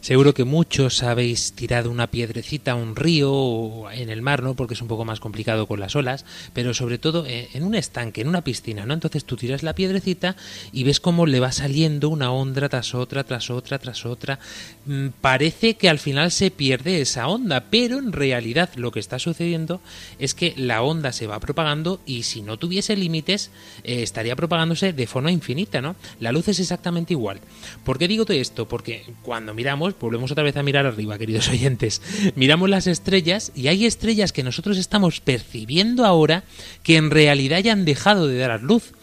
[0.02, 4.56] Seguro que muchos habéis tirado una piedrecita a un río o en el mar, ¿no?
[4.56, 7.76] Porque es un poco más complicado con las olas, pero sobre todo eh, en un
[7.76, 8.94] estanque, en una piscina, ¿no?
[8.94, 10.38] Entonces tú tiras la piedrecita
[10.72, 14.40] y ves cómo le va saliendo una onda tras otra, tras otra, tras otra.
[14.86, 19.20] Mm, parece que al final se pierde esa onda, pero en realidad lo que está
[19.20, 19.82] sucediendo
[20.18, 23.52] es que la onda se va propagando y si no tuviese límites
[23.84, 25.98] eh, estaría propagándose de forma infinita, ¿no?
[26.22, 27.42] La luz es exactamente igual.
[27.84, 28.66] ¿Por qué digo todo esto?
[28.66, 32.02] Porque cuando miramos volvemos otra vez a mirar arriba, queridos oyentes.
[32.36, 36.44] Miramos las estrellas y hay estrellas que nosotros estamos percibiendo ahora
[36.84, 38.94] que en realidad ya han dejado de dar luz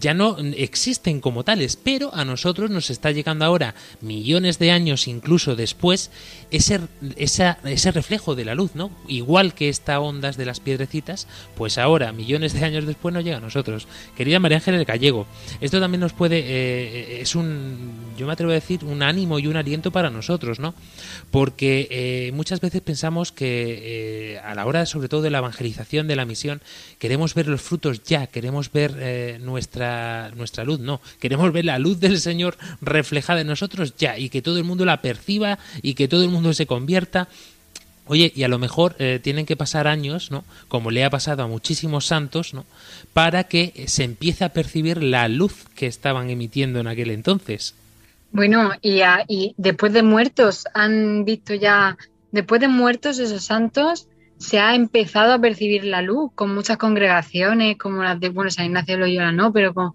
[0.00, 5.06] ya no existen como tales, pero a nosotros nos está llegando ahora, millones de años
[5.06, 6.10] incluso después,
[6.50, 6.80] ese,
[7.16, 8.90] ese reflejo de la luz, ¿no?
[9.06, 13.36] Igual que esta ondas de las piedrecitas, pues ahora, millones de años después, nos llega
[13.36, 13.86] a nosotros.
[14.16, 15.26] Querida María Ángel Gallego,
[15.60, 19.46] esto también nos puede, eh, es un, yo me atrevo a decir, un ánimo y
[19.46, 20.74] un aliento para nosotros, ¿no?
[21.30, 26.08] Porque eh, muchas veces pensamos que eh, a la hora, sobre todo de la evangelización,
[26.08, 26.60] de la misión,
[26.98, 28.96] queremos ver los frutos ya, queremos ver
[29.38, 31.00] nuestra, nuestra luz, no.
[31.20, 34.84] Queremos ver la luz del Señor reflejada en nosotros ya y que todo el mundo
[34.84, 37.28] la perciba y que todo el mundo se convierta.
[38.06, 40.44] Oye, y a lo mejor eh, tienen que pasar años, ¿no?
[40.68, 42.64] Como le ha pasado a muchísimos santos, ¿no?
[43.12, 47.74] Para que se empiece a percibir la luz que estaban emitiendo en aquel entonces.
[48.32, 51.98] Bueno, y, y después de muertos, han visto ya,
[52.32, 54.06] después de muertos esos santos,
[54.38, 58.66] se ha empezado a percibir la luz con muchas congregaciones, como las de, bueno, San
[58.66, 59.92] Ignacio de Loyola no, pero con,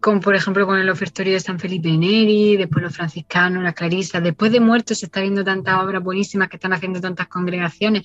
[0.00, 4.22] con, por ejemplo, con el ofertorio de San Felipe Neri, después los franciscanos, las clarisas.
[4.22, 8.02] Después de muertos se está viendo tantas obras buenísimas que están haciendo tantas congregaciones.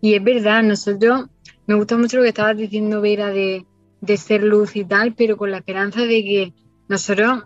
[0.00, 1.26] Y es verdad, nosotros,
[1.66, 3.66] me gusta mucho lo que estabas diciendo, Vera, de,
[4.00, 6.54] de ser luz y tal, pero con la esperanza de que
[6.88, 7.44] nosotros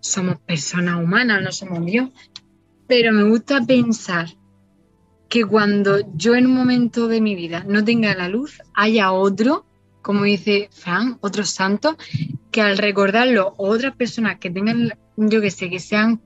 [0.00, 2.10] somos personas humanas, no somos Dios.
[2.86, 4.26] Pero me gusta pensar
[5.32, 9.64] que cuando yo en un momento de mi vida no tenga la luz, haya otro,
[10.02, 11.96] como dice Fran, otros santos,
[12.50, 16.20] que al recordarlo, otras personas que tengan, yo que sé, que sean,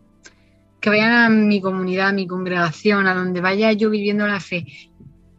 [0.81, 4.67] que vayan a mi comunidad, a mi congregación, a donde vaya yo viviendo la fe,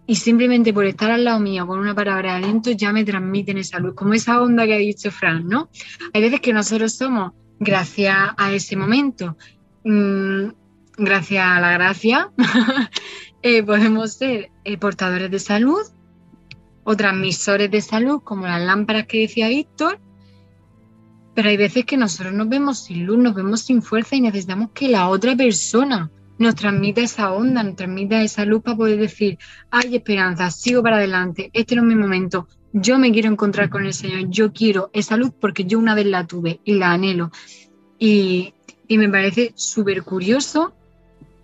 [0.05, 3.57] y simplemente por estar al lado mío con una palabra de aliento ya me transmiten
[3.57, 5.67] esa luz, como esa onda que ha dicho Fran, ¿no?
[6.13, 9.35] Hay veces que nosotros somos, gracias a ese momento,
[9.83, 10.51] mmm,
[10.97, 12.31] gracias a la gracia,
[13.41, 15.81] Eh, podemos ser eh, portadores de salud
[16.83, 19.99] o transmisores de salud, como las lámparas que decía Víctor,
[21.35, 24.71] pero hay veces que nosotros nos vemos sin luz, nos vemos sin fuerza y necesitamos
[24.73, 29.37] que la otra persona nos transmita esa onda, nos transmita esa luz para poder decir,
[29.69, 33.85] hay esperanza, sigo para adelante, este no es mi momento, yo me quiero encontrar con
[33.85, 37.31] el Señor, yo quiero esa luz porque yo una vez la tuve y la anhelo.
[37.99, 38.53] Y,
[38.87, 40.73] y me parece súper curioso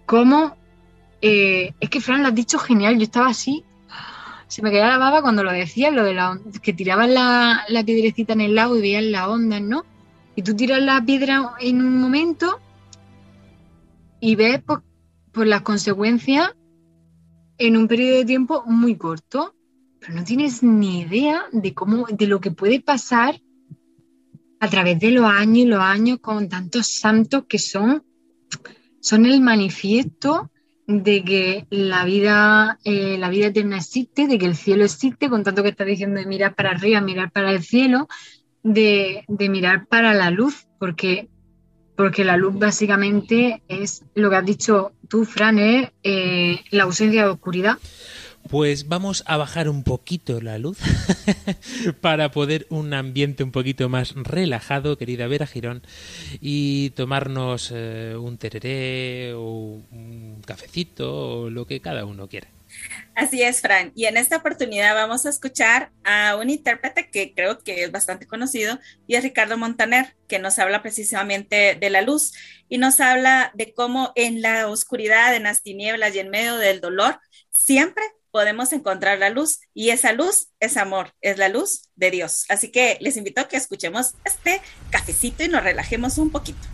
[0.05, 0.55] cómo
[1.25, 3.63] eh, es que Fran lo has dicho genial, yo estaba así,
[4.47, 8.33] se me quedaba la baba cuando lo decías, lo de la, que tiraban la, piedrecita
[8.33, 9.85] en el lago y veías la onda, ¿no?
[10.35, 12.59] Y tú tiras la piedra en un momento
[14.19, 14.79] y ves pues,
[15.31, 16.53] pues, las consecuencias
[17.57, 19.55] en un periodo de tiempo muy corto,
[20.01, 23.39] pero no tienes ni idea de cómo, de lo que puede pasar
[24.59, 28.03] a través de los años y los años con tantos santos que son,
[28.99, 30.49] son el manifiesto
[30.87, 35.43] de que la vida, eh, la vida eterna existe, de que el cielo existe, con
[35.43, 38.07] tanto que está diciendo de mirar para arriba, mirar para el cielo,
[38.63, 41.29] de, mirar para la luz, porque,
[41.95, 47.23] porque la luz básicamente es lo que has dicho tú, Fran, es eh, la ausencia
[47.23, 47.77] de oscuridad.
[48.53, 50.77] Pues vamos a bajar un poquito la luz
[52.01, 55.81] para poder un ambiente un poquito más relajado, querida Vera Girón,
[56.39, 62.47] y tomarnos eh, un tereré o un cafecito o lo que cada uno quiera.
[63.15, 63.91] Así es, Fran.
[63.95, 68.27] Y en esta oportunidad vamos a escuchar a un intérprete que creo que es bastante
[68.27, 72.33] conocido y es Ricardo Montaner, que nos habla precisamente de la luz
[72.69, 76.81] y nos habla de cómo en la oscuridad, en las tinieblas y en medio del
[76.81, 78.03] dolor, siempre
[78.33, 82.45] podemos encontrar la luz y esa luz es amor, es la luz de Dios.
[82.49, 84.59] Así que les invito a que escuchemos este
[84.89, 86.67] cafecito y nos relajemos un poquito.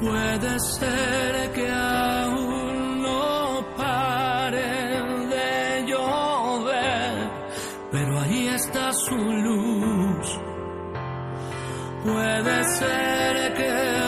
[0.00, 4.62] Puede ser que aún no pare
[5.34, 7.30] de llover,
[7.90, 9.93] pero ahí está su luz
[12.04, 14.03] Puede ser que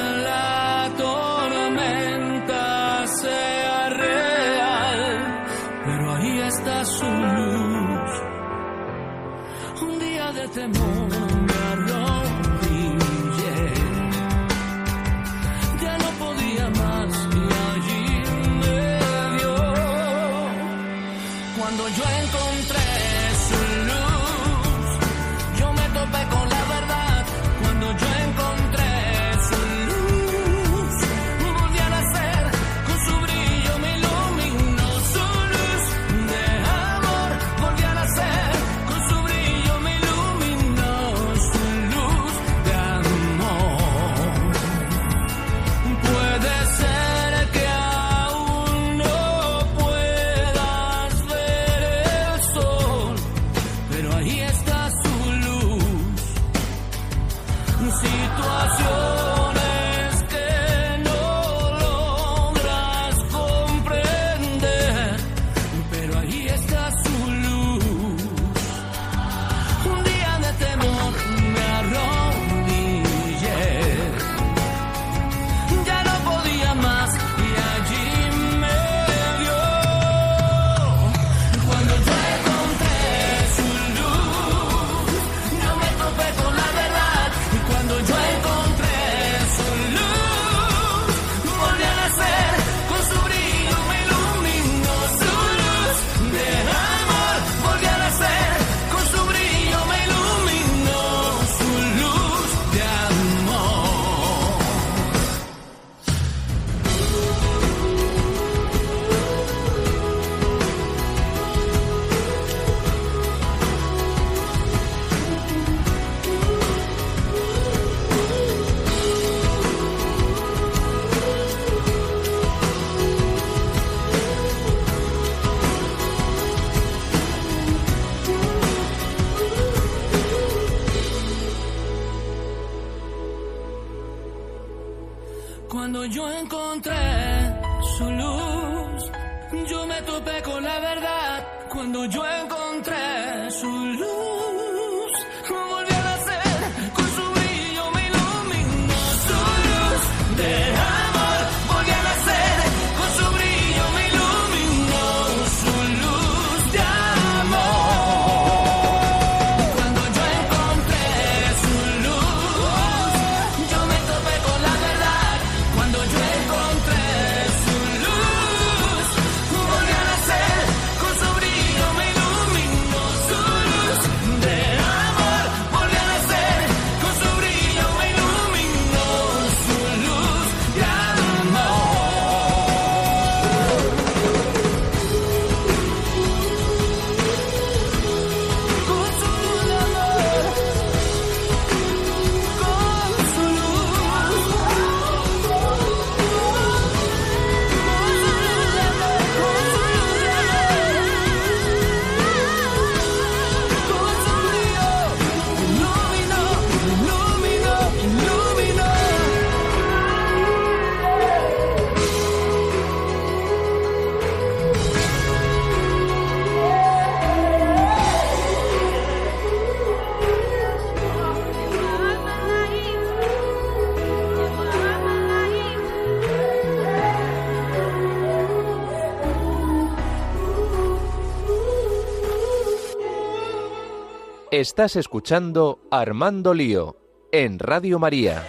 [234.57, 236.97] Estás escuchando Armando Lío
[237.31, 238.43] en Radio María.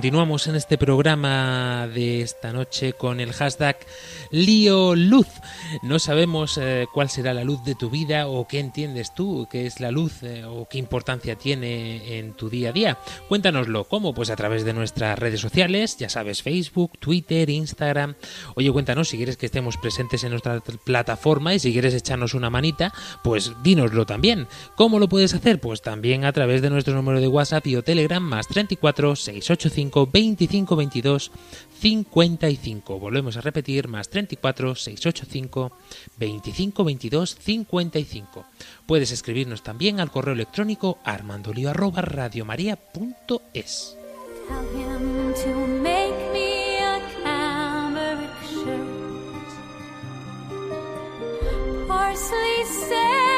[0.00, 3.76] Continuamos en este programa de esta noche con el hashtag
[4.30, 5.26] Lío Luz.
[5.82, 9.66] No sabemos eh, cuál será la luz de tu vida o qué entiendes tú qué
[9.66, 12.98] es la luz eh, o qué importancia tiene en tu día a día.
[13.28, 13.84] Cuéntanoslo.
[13.84, 14.14] ¿Cómo?
[14.14, 18.14] Pues a través de nuestras redes sociales, ya sabes, Facebook, Twitter, Instagram.
[18.54, 22.48] Oye, cuéntanos si quieres que estemos presentes en nuestra plataforma y si quieres echarnos una
[22.48, 24.46] manita, pues dínoslo también.
[24.76, 25.60] ¿Cómo lo puedes hacer?
[25.60, 29.14] Pues también a través de nuestro número de WhatsApp y o Telegram más 34
[29.90, 31.30] 688 25 22
[31.80, 32.98] 55.
[32.98, 35.72] Volvemos a repetir, más 34 685
[36.18, 38.44] 25 22 55.
[38.86, 43.96] Puedes escribirnos también al correo electrónico armandolio arroba radiomaria.es.
[51.86, 53.29] Parsley, sage,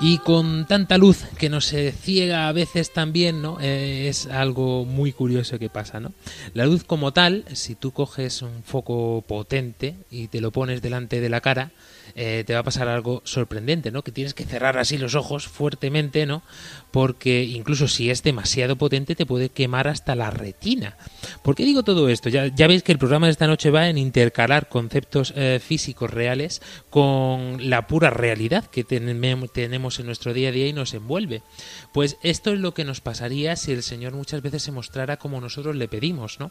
[0.00, 3.58] y con tanta luz que nos ciega a veces también, ¿no?
[3.60, 6.12] Eh, es algo muy curioso que pasa, ¿no?
[6.54, 11.20] La luz como tal, si tú coges un foco potente y te lo pones delante
[11.20, 11.70] de la cara,
[12.14, 14.02] eh, te va a pasar algo sorprendente, ¿no?
[14.02, 16.42] Que tienes que cerrar así los ojos fuertemente, ¿no?
[16.90, 20.96] Porque incluso si es demasiado potente te puede quemar hasta la retina.
[21.42, 22.28] ¿Por qué digo todo esto?
[22.28, 26.10] Ya, ya veis que el programa de esta noche va en intercalar conceptos eh, físicos
[26.10, 31.42] reales con la pura realidad que tenemos en nuestro día a día y nos envuelve.
[31.92, 35.40] Pues esto es lo que nos pasaría si el Señor muchas veces se mostrara como
[35.40, 36.50] nosotros le pedimos, ¿no?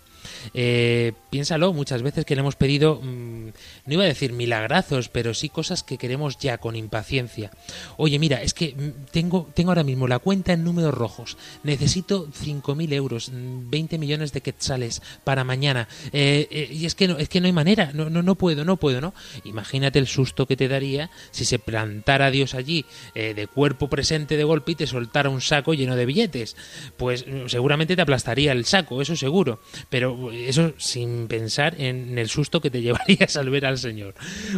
[0.53, 3.47] Eh, piénsalo, muchas veces que le hemos pedido, mm,
[3.85, 7.51] no iba a decir milagrazos, pero sí cosas que queremos ya con impaciencia.
[7.97, 12.27] Oye, mira, es que mm, tengo, tengo ahora mismo la cuenta en números rojos, necesito
[12.27, 17.17] 5.000 euros, 20 mm, millones de quetzales para mañana, eh, eh, y es que, no,
[17.17, 19.13] es que no hay manera, no, no, no puedo, no puedo, ¿no?
[19.43, 22.85] Imagínate el susto que te daría si se plantara Dios allí
[23.30, 26.55] eh, de cuerpo presente de golpe y te soltara un saco lleno de billetes.
[26.97, 29.59] Pues mm, seguramente te aplastaría el saco, eso seguro,
[29.89, 34.15] pero eso sin pensar en el susto que te llevarías al ver al Señor.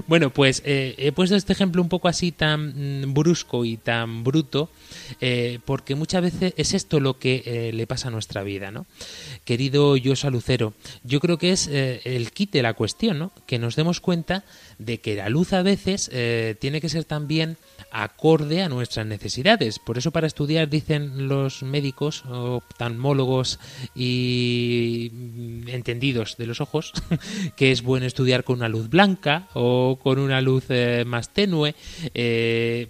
[0.08, 4.70] Bueno, pues he puesto este ejemplo un poco así tan mm, brusco y tan bruto
[5.20, 8.86] eh, porque muchas veces es esto lo que eh, le pasa a nuestra vida, ¿no?
[9.46, 13.32] Querido Yosa Lucero, yo creo que es eh, el de la cuestión, ¿no?
[13.46, 14.44] Que nos demos cuenta
[14.80, 16.10] de que la luz a veces
[16.60, 17.58] tiene que ser también
[17.92, 19.80] acorde a nuestras necesidades.
[19.80, 23.60] Por eso para estudiar dicen los médicos, oftalmólogos
[23.96, 26.94] y mm, entendidos de los ojos,
[27.56, 30.66] que es bueno estudiar con una luz blanca o con una luz
[31.06, 31.76] más tenue,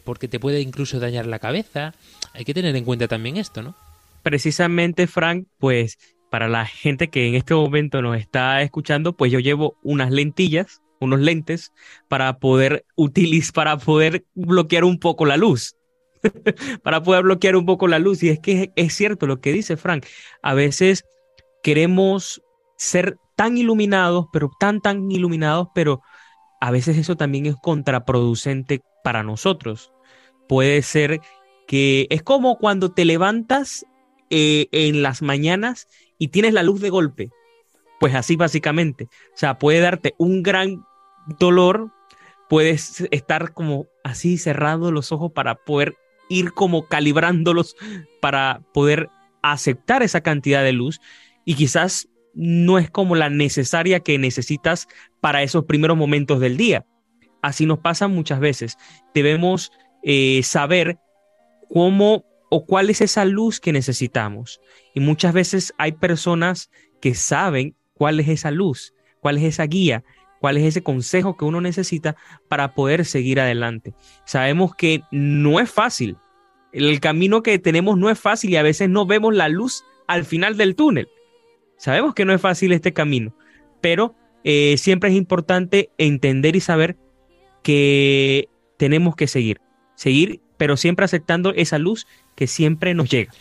[0.03, 1.93] porque te puede incluso dañar la cabeza
[2.33, 3.75] hay que tener en cuenta también esto, ¿no?
[4.23, 5.97] Precisamente, Frank, pues
[6.29, 10.81] para la gente que en este momento nos está escuchando, pues yo llevo unas lentillas,
[11.01, 11.71] unos lentes
[12.07, 15.75] para poder utilizar, para poder bloquear un poco la luz.
[16.83, 18.23] para poder bloquear un poco la luz.
[18.23, 20.05] Y es que es cierto lo que dice Frank.
[20.41, 21.03] A veces
[21.63, 22.41] queremos
[22.77, 26.01] ser tan iluminados, pero tan, tan iluminados, pero
[26.59, 29.91] a veces eso también es contraproducente para nosotros.
[30.47, 31.21] Puede ser
[31.67, 33.85] que es como cuando te levantas
[34.29, 35.87] eh, en las mañanas
[36.17, 37.29] y tienes la luz de golpe.
[37.99, 39.05] Pues así básicamente.
[39.05, 40.83] O sea, puede darte un gran
[41.27, 41.91] dolor,
[42.49, 45.95] puedes estar como así cerrando los ojos para poder
[46.29, 47.75] ir como calibrándolos
[48.21, 49.09] para poder
[49.41, 51.01] aceptar esa cantidad de luz
[51.45, 54.87] y quizás no es como la necesaria que necesitas
[55.19, 56.85] para esos primeros momentos del día.
[57.41, 58.77] Así nos pasa muchas veces.
[59.13, 59.71] Debemos
[60.03, 60.99] eh, saber
[61.69, 64.61] cómo o cuál es esa luz que necesitamos.
[64.93, 66.69] Y muchas veces hay personas
[67.01, 70.03] que saben cuál es esa luz, cuál es esa guía,
[70.41, 72.15] cuál es ese consejo que uno necesita
[72.47, 73.93] para poder seguir adelante.
[74.25, 76.17] Sabemos que no es fácil.
[76.73, 80.25] El camino que tenemos no es fácil y a veces no vemos la luz al
[80.25, 81.09] final del túnel.
[81.77, 83.35] Sabemos que no es fácil este camino,
[83.81, 86.97] pero eh, siempre es importante entender y saber
[87.61, 89.61] que tenemos que seguir,
[89.93, 93.31] seguir pero siempre aceptando esa luz que siempre nos llega.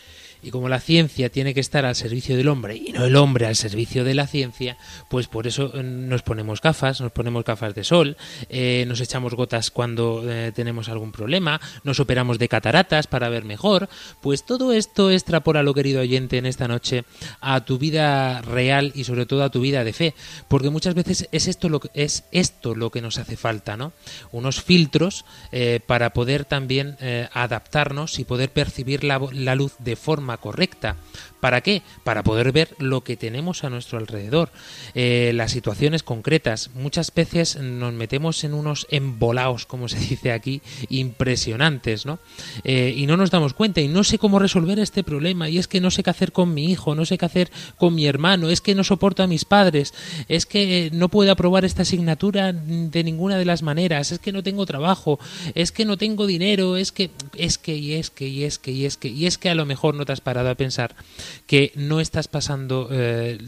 [0.42, 3.46] Y como la ciencia tiene que estar al servicio del hombre y no el hombre
[3.46, 4.76] al servicio de la ciencia,
[5.08, 8.16] pues por eso eh, nos ponemos gafas, nos ponemos gafas de sol,
[8.48, 13.44] eh, nos echamos gotas cuando eh, tenemos algún problema, nos operamos de cataratas para ver
[13.44, 13.88] mejor.
[14.20, 15.10] Pues todo esto
[15.62, 17.04] lo querido oyente, en esta noche
[17.40, 20.14] a tu vida real y sobre todo a tu vida de fe,
[20.48, 23.92] porque muchas veces es esto lo que, es esto lo que nos hace falta, ¿no?
[24.32, 25.24] Unos filtros
[25.86, 26.96] para poder también
[27.32, 30.96] adaptarnos y poder percibir la luz de forma correcta
[31.40, 31.82] ¿Para qué?
[32.04, 34.50] Para poder ver lo que tenemos a nuestro alrededor,
[34.94, 36.70] eh, las situaciones concretas.
[36.74, 42.18] Muchas veces nos metemos en unos embolaos, como se dice aquí, impresionantes, ¿no?
[42.64, 45.68] Eh, y no nos damos cuenta y no sé cómo resolver este problema y es
[45.68, 48.50] que no sé qué hacer con mi hijo, no sé qué hacer con mi hermano,
[48.50, 49.94] es que no soporto a mis padres,
[50.28, 54.42] es que no puedo aprobar esta asignatura de ninguna de las maneras, es que no
[54.42, 55.18] tengo trabajo,
[55.54, 58.70] es que no tengo dinero, es que, es que, y es que, y es que,
[58.70, 60.94] y es que, y es que a lo mejor no te has parado a pensar
[61.46, 63.38] que no estás pasando eh,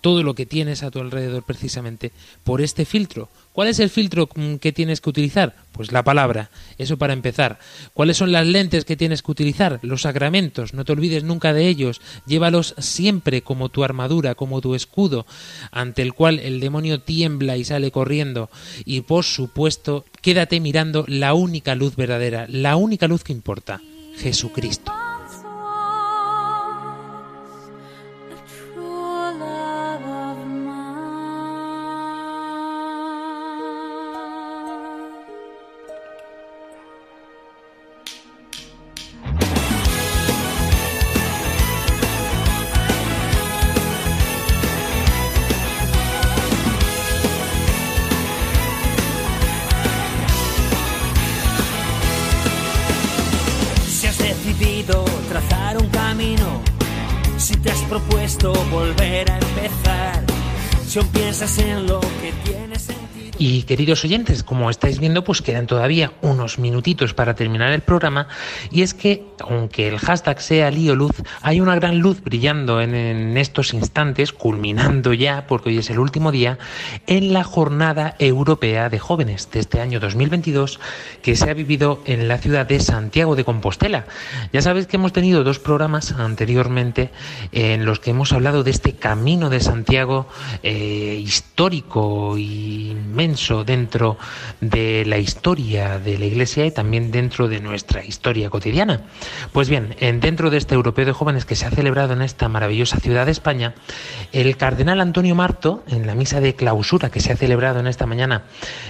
[0.00, 2.12] todo lo que tienes a tu alrededor precisamente
[2.44, 3.28] por este filtro.
[3.52, 5.56] ¿Cuál es el filtro mm, que tienes que utilizar?
[5.72, 7.58] Pues la palabra, eso para empezar.
[7.92, 9.80] ¿Cuáles son las lentes que tienes que utilizar?
[9.82, 14.74] Los sacramentos, no te olvides nunca de ellos, llévalos siempre como tu armadura, como tu
[14.74, 15.26] escudo,
[15.72, 18.50] ante el cual el demonio tiembla y sale corriendo.
[18.84, 23.80] Y por supuesto, quédate mirando la única luz verdadera, la única luz que importa,
[24.18, 24.92] Jesucristo.
[61.38, 63.36] Piensas en lo que tiene sentido.
[63.38, 68.26] Y queridos oyentes, como estáis viendo, pues quedan todavía unos minutitos para terminar el programa.
[68.70, 71.12] Y es que, aunque el hashtag sea lío luz,
[71.42, 76.32] hay una gran luz brillando en, estos instantes, culminando ya, porque hoy es el último
[76.32, 76.58] día,
[77.06, 80.80] en la Jornada Europea de Jóvenes de este año 2022,
[81.20, 84.06] que se ha vivido en la ciudad de Santiago de Compostela.
[84.50, 87.10] Ya sabéis que hemos tenido dos programas anteriormente
[87.52, 90.26] en los que hemos hablado de este camino de Santiago
[90.62, 92.96] eh, histórico y
[93.64, 94.18] dentro
[94.60, 99.02] de la historia de la Iglesia y también dentro de nuestra historia cotidiana.
[99.52, 102.48] Pues bien, en, dentro de este Europeo de Jóvenes que se ha celebrado en esta
[102.48, 103.74] maravillosa ciudad de España,
[104.32, 108.06] el cardenal Antonio Marto, en la misa de clausura que se ha celebrado en esta
[108.06, 108.44] mañana,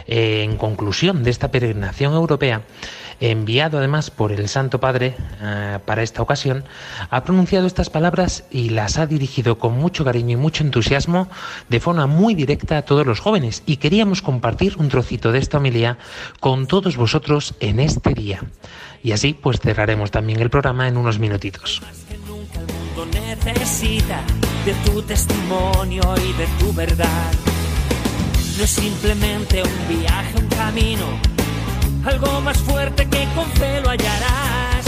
[0.07, 2.63] eh, en conclusión de esta peregrinación europea,
[3.21, 6.65] enviado además por el Santo Padre eh, para esta ocasión,
[7.11, 11.29] ha pronunciado estas palabras y las ha dirigido con mucho cariño y mucho entusiasmo
[11.69, 13.63] de forma muy directa a todos los jóvenes.
[13.67, 15.99] Y queríamos compartir un trocito de esta homilía
[16.41, 18.41] con todos vosotros en este día.
[19.03, 21.83] Y así pues cerraremos también el programa en unos minutitos.
[23.45, 24.23] necesita
[24.65, 27.33] de tu testimonio y de tu verdad.
[28.57, 31.07] No es simplemente un viaje, un camino,
[32.09, 34.87] algo más fuerte que con fe lo hallarás.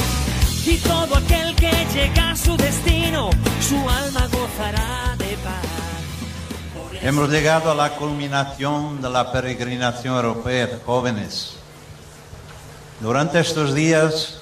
[0.66, 7.02] Y todo aquel que llega a su destino, su alma gozará de paz.
[7.02, 11.56] Hemos llegado a la culminación de la peregrinación europea de jóvenes.
[13.00, 14.40] Durante estos días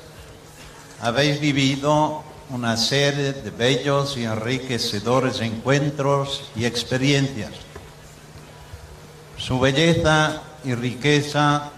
[1.01, 7.53] habéis vivido una serie de bellos y enriquecedores encuentros y experiencias.
[9.37, 11.73] Su belleza y riqueza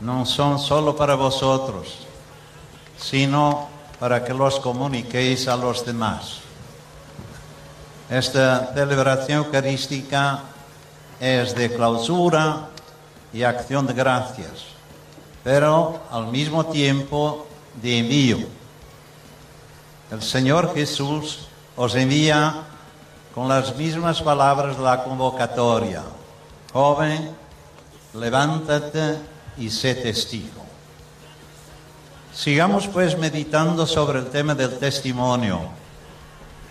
[0.00, 1.98] no son solo para vosotros,
[2.98, 3.68] sino
[3.98, 6.40] para que los comuniquéis a los demás.
[8.08, 10.40] Esta celebración eucarística
[11.20, 12.68] es de clausura
[13.32, 14.64] y acción de gracias,
[15.44, 17.46] pero al mismo tiempo
[17.82, 18.38] de envío.
[20.10, 22.62] El Señor Jesús os envía
[23.34, 26.02] con las mismas palabras de la convocatoria.
[26.72, 27.30] Joven,
[28.14, 29.18] levántate
[29.58, 30.64] y sé testigo.
[32.34, 35.60] Sigamos pues meditando sobre el tema del testimonio,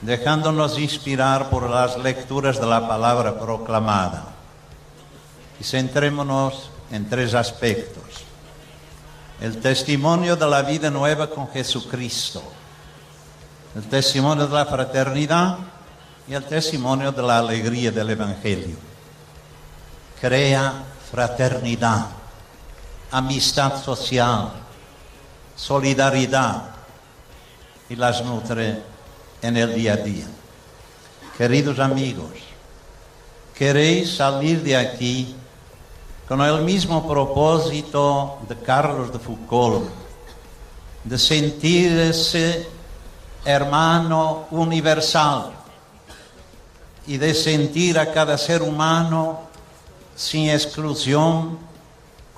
[0.02, 4.28] dejándonos inspirar por las lecturas de la palabra proclamada.
[5.60, 8.04] Y centrémonos en tres aspectos.
[9.42, 12.42] El testimonio de la vida nueva con Jesucristo,
[13.76, 15.58] el testimonio de la fraternidad
[16.28, 18.78] y el testimonio de la alegría del Evangelio.
[20.20, 20.74] Crea
[21.12, 22.08] fraternidad,
[23.12, 24.51] amistad social,
[25.55, 26.64] solidaridad
[27.89, 28.82] y las nutre
[29.41, 30.26] en el día a día.
[31.38, 32.32] Queridos amigos,
[33.53, 35.36] queréis salir de aquí
[36.28, 39.88] con el mismo propósito de Carlos de Foucault,
[41.03, 42.68] de sentirse
[43.45, 45.53] hermano universal
[47.05, 49.39] y de sentir a cada ser humano
[50.16, 51.66] sin exclusión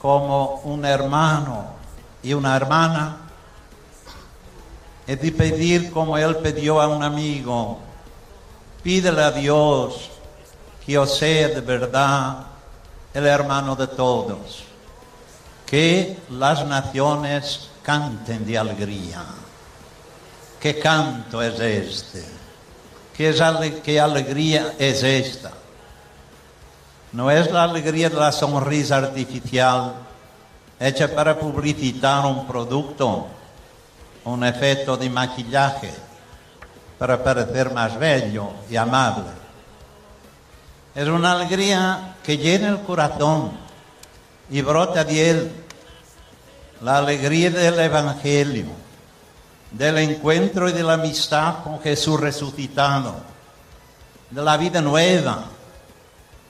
[0.01, 1.65] como un hermano
[2.23, 3.17] y una hermana.
[5.07, 7.79] y de pedir como él pidió a un amigo,
[8.83, 10.11] pídele a Dios
[10.85, 12.45] que yo sea de verdad
[13.13, 14.63] el hermano de todos,
[15.65, 19.23] que las naciones canten de alegría.
[20.59, 22.23] ¿Qué canto es este?
[23.17, 23.41] ¿Qué, es
[23.83, 25.51] qué alegría es esta?
[27.11, 29.93] No es la alegría de la sonrisa artificial
[30.79, 33.27] hecha para publicitar un producto,
[34.25, 35.91] un efecto de maquillaje
[36.97, 39.31] para parecer más bello y amable.
[40.93, 43.51] Es una alegría que llena el corazón
[44.49, 45.51] y brota de él
[46.81, 48.67] la alegría del Evangelio,
[49.71, 53.15] del encuentro y de la amistad con Jesús resucitado,
[54.29, 55.45] de la vida nueva,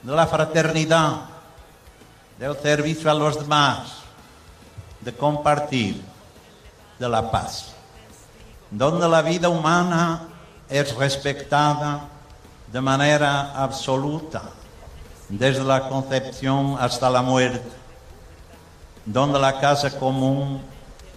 [0.02, 1.16] de la fraternidad,
[2.38, 4.00] del servicio a los demás,
[5.00, 6.02] de compartir,
[6.98, 7.72] de la paz,
[8.70, 10.28] donde la vida humana
[10.68, 12.08] es respetada
[12.70, 14.42] de manera absoluta,
[15.28, 17.68] desde la concepción hasta la muerte,
[19.04, 20.62] donde la casa común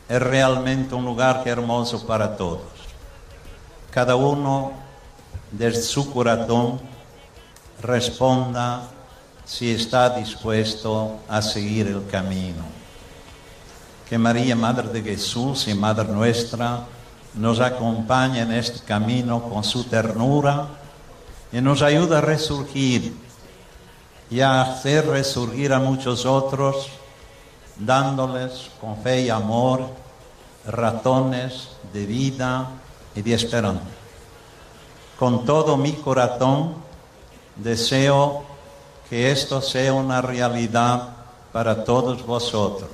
[0.07, 2.61] es realmente un lugar hermoso para todos.
[3.91, 4.71] Cada uno
[5.51, 6.92] desde su corazón
[7.83, 8.89] responda
[9.45, 12.63] si está dispuesto a seguir el camino.
[14.09, 16.85] Que María, Madre de Jesús y Madre nuestra,
[17.35, 20.67] nos acompañe en este camino con su ternura
[21.51, 23.15] y nos ayude a resurgir
[24.29, 26.89] y a hacer resurgir a muchos otros,
[27.77, 29.87] dándoles con fe y amor
[30.65, 32.69] razones de vida
[33.15, 33.83] y de esperanza.
[35.19, 36.75] Con todo mi corazón
[37.55, 38.43] deseo
[39.09, 41.09] que esto sea una realidad
[41.51, 42.89] para todos vosotros.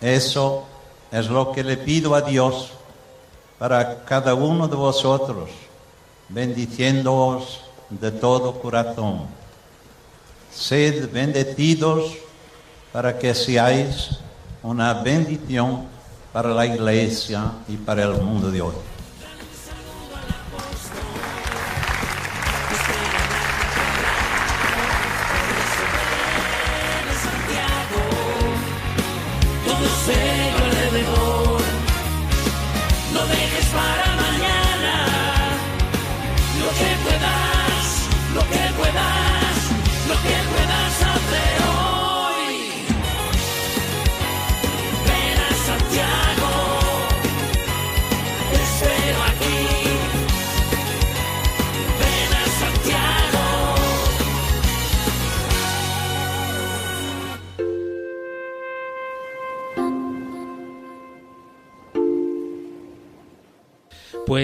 [0.00, 0.64] Eso
[1.10, 2.70] es lo que le pido a Dios
[3.58, 5.50] para cada uno de vosotros,
[6.28, 9.26] bendiciéndoos de todo corazón.
[10.52, 12.16] Sed bendecidos
[12.92, 14.18] para que seáis
[14.62, 15.86] una bendición
[16.32, 18.89] para la iglesia y para el mundo de hoy.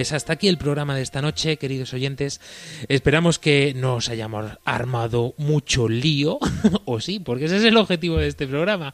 [0.07, 2.41] Pues hasta aquí el programa de esta noche, queridos oyentes.
[2.87, 6.39] Esperamos que no os hayamos armado mucho lío,
[6.85, 8.93] o sí, porque ese es el objetivo de este programa,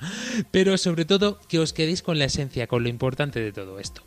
[0.50, 4.00] pero sobre todo que os quedéis con la esencia, con lo importante de todo esto.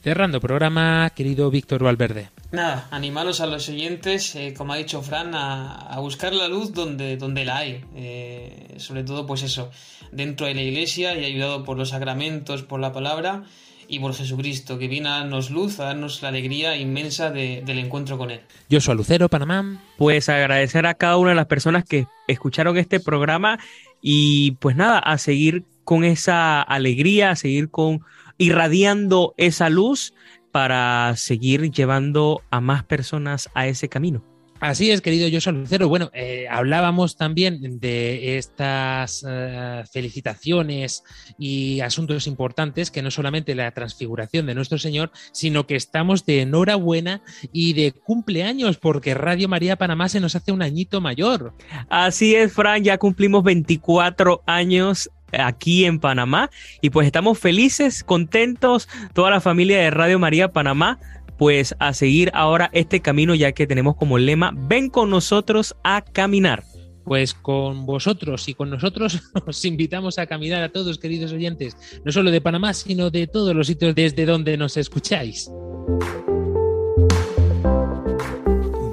[0.00, 2.30] Cerrando programa, querido Víctor Valverde.
[2.52, 7.16] Nada, animaros a los oyentes, eh, como ha dicho Fran, a, buscar la luz donde,
[7.16, 7.84] donde la hay.
[7.96, 9.72] Eh, sobre todo, pues eso,
[10.12, 13.42] dentro de la iglesia y ayudado por los sacramentos, por la palabra
[13.88, 17.78] y por Jesucristo, que viene a darnos luz, a darnos la alegría inmensa de- del
[17.78, 18.40] encuentro con Él.
[18.68, 19.82] Yo soy Lucero, Panamá.
[19.96, 23.58] Pues agradecer a cada una de las personas que escucharon este programa
[24.02, 28.00] y pues nada, a seguir con esa alegría, a seguir con
[28.36, 30.12] irradiando esa luz
[30.52, 34.22] para seguir llevando a más personas a ese camino.
[34.60, 35.88] Así es, querido Joshua Lucero.
[35.88, 41.04] Bueno, eh, hablábamos también de estas eh, felicitaciones
[41.38, 46.42] y asuntos importantes, que no solamente la transfiguración de nuestro Señor, sino que estamos de
[46.42, 51.54] enhorabuena y de cumpleaños, porque Radio María Panamá se nos hace un añito mayor.
[51.88, 56.50] Así es, Fran, ya cumplimos 24 años aquí en Panamá
[56.80, 60.98] y pues estamos felices, contentos, toda la familia de Radio María Panamá,
[61.38, 66.02] pues a seguir ahora este camino ya que tenemos como lema, ven con nosotros a
[66.02, 66.64] caminar.
[67.04, 72.12] Pues con vosotros y con nosotros os invitamos a caminar a todos, queridos oyentes, no
[72.12, 75.50] solo de Panamá, sino de todos los sitios desde donde nos escucháis.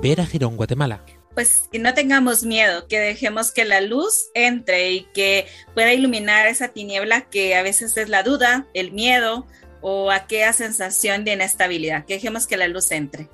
[0.01, 1.03] Vera Girón, Guatemala.
[1.33, 6.47] pues que no tengamos miedo, que dejemos que la luz entre y que pueda iluminar
[6.47, 9.45] esa tiniebla que a veces es la duda, el miedo
[9.87, 13.29] o aquella sensación de inestabilidad, que dejemos que la luz entre.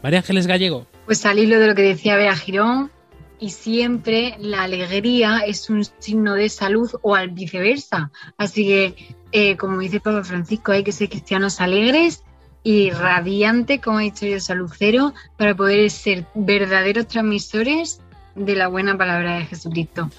[0.00, 0.86] María Ángeles Gallego.
[1.06, 2.92] Pues al hilo de lo que decía Bea Girón,
[3.40, 8.12] y siempre la alegría es un signo de salud o al viceversa.
[8.36, 12.22] Así que, eh, como dice Papa Francisco, hay que ser cristianos alegres
[12.62, 18.00] y radiante, como ha dicho yo, Lucero, para poder ser verdaderos transmisores
[18.36, 20.10] de la buena palabra de Jesucristo.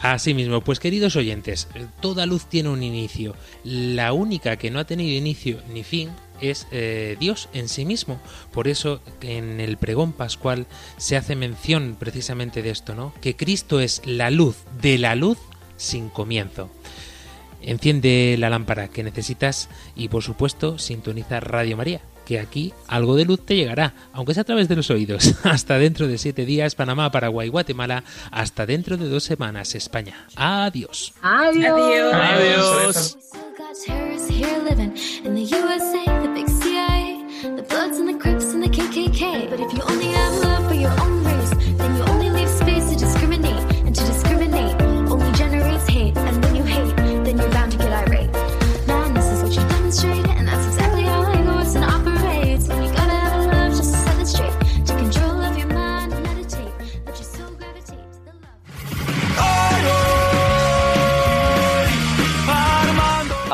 [0.00, 1.68] Asimismo, pues queridos oyentes,
[2.00, 3.36] toda luz tiene un inicio.
[3.64, 6.10] La única que no ha tenido inicio ni fin
[6.40, 8.20] es eh, Dios en sí mismo.
[8.50, 10.66] Por eso en el pregón pascual
[10.96, 13.12] se hace mención precisamente de esto, ¿no?
[13.20, 15.38] Que Cristo es la luz de la luz
[15.76, 16.70] sin comienzo.
[17.62, 22.00] Enciende la lámpara que necesitas y por supuesto sintoniza Radio María,
[22.30, 25.34] que aquí algo de luz te llegará, aunque sea a través de los oídos.
[25.44, 28.04] Hasta dentro de siete días, Panamá, Paraguay, Guatemala.
[28.30, 30.14] Hasta dentro de dos semanas, España.
[30.36, 31.12] Adiós.
[31.22, 32.14] Adiós.
[32.14, 33.18] Adiós.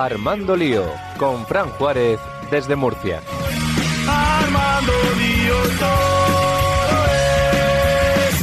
[0.06, 0.84] Armando Lío,
[1.18, 3.20] con Fran Juárez desde Murcia.
[4.06, 8.40] Armando Lío, todo es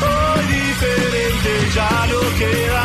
[0.00, 2.81] hoy diferente, ya no queda.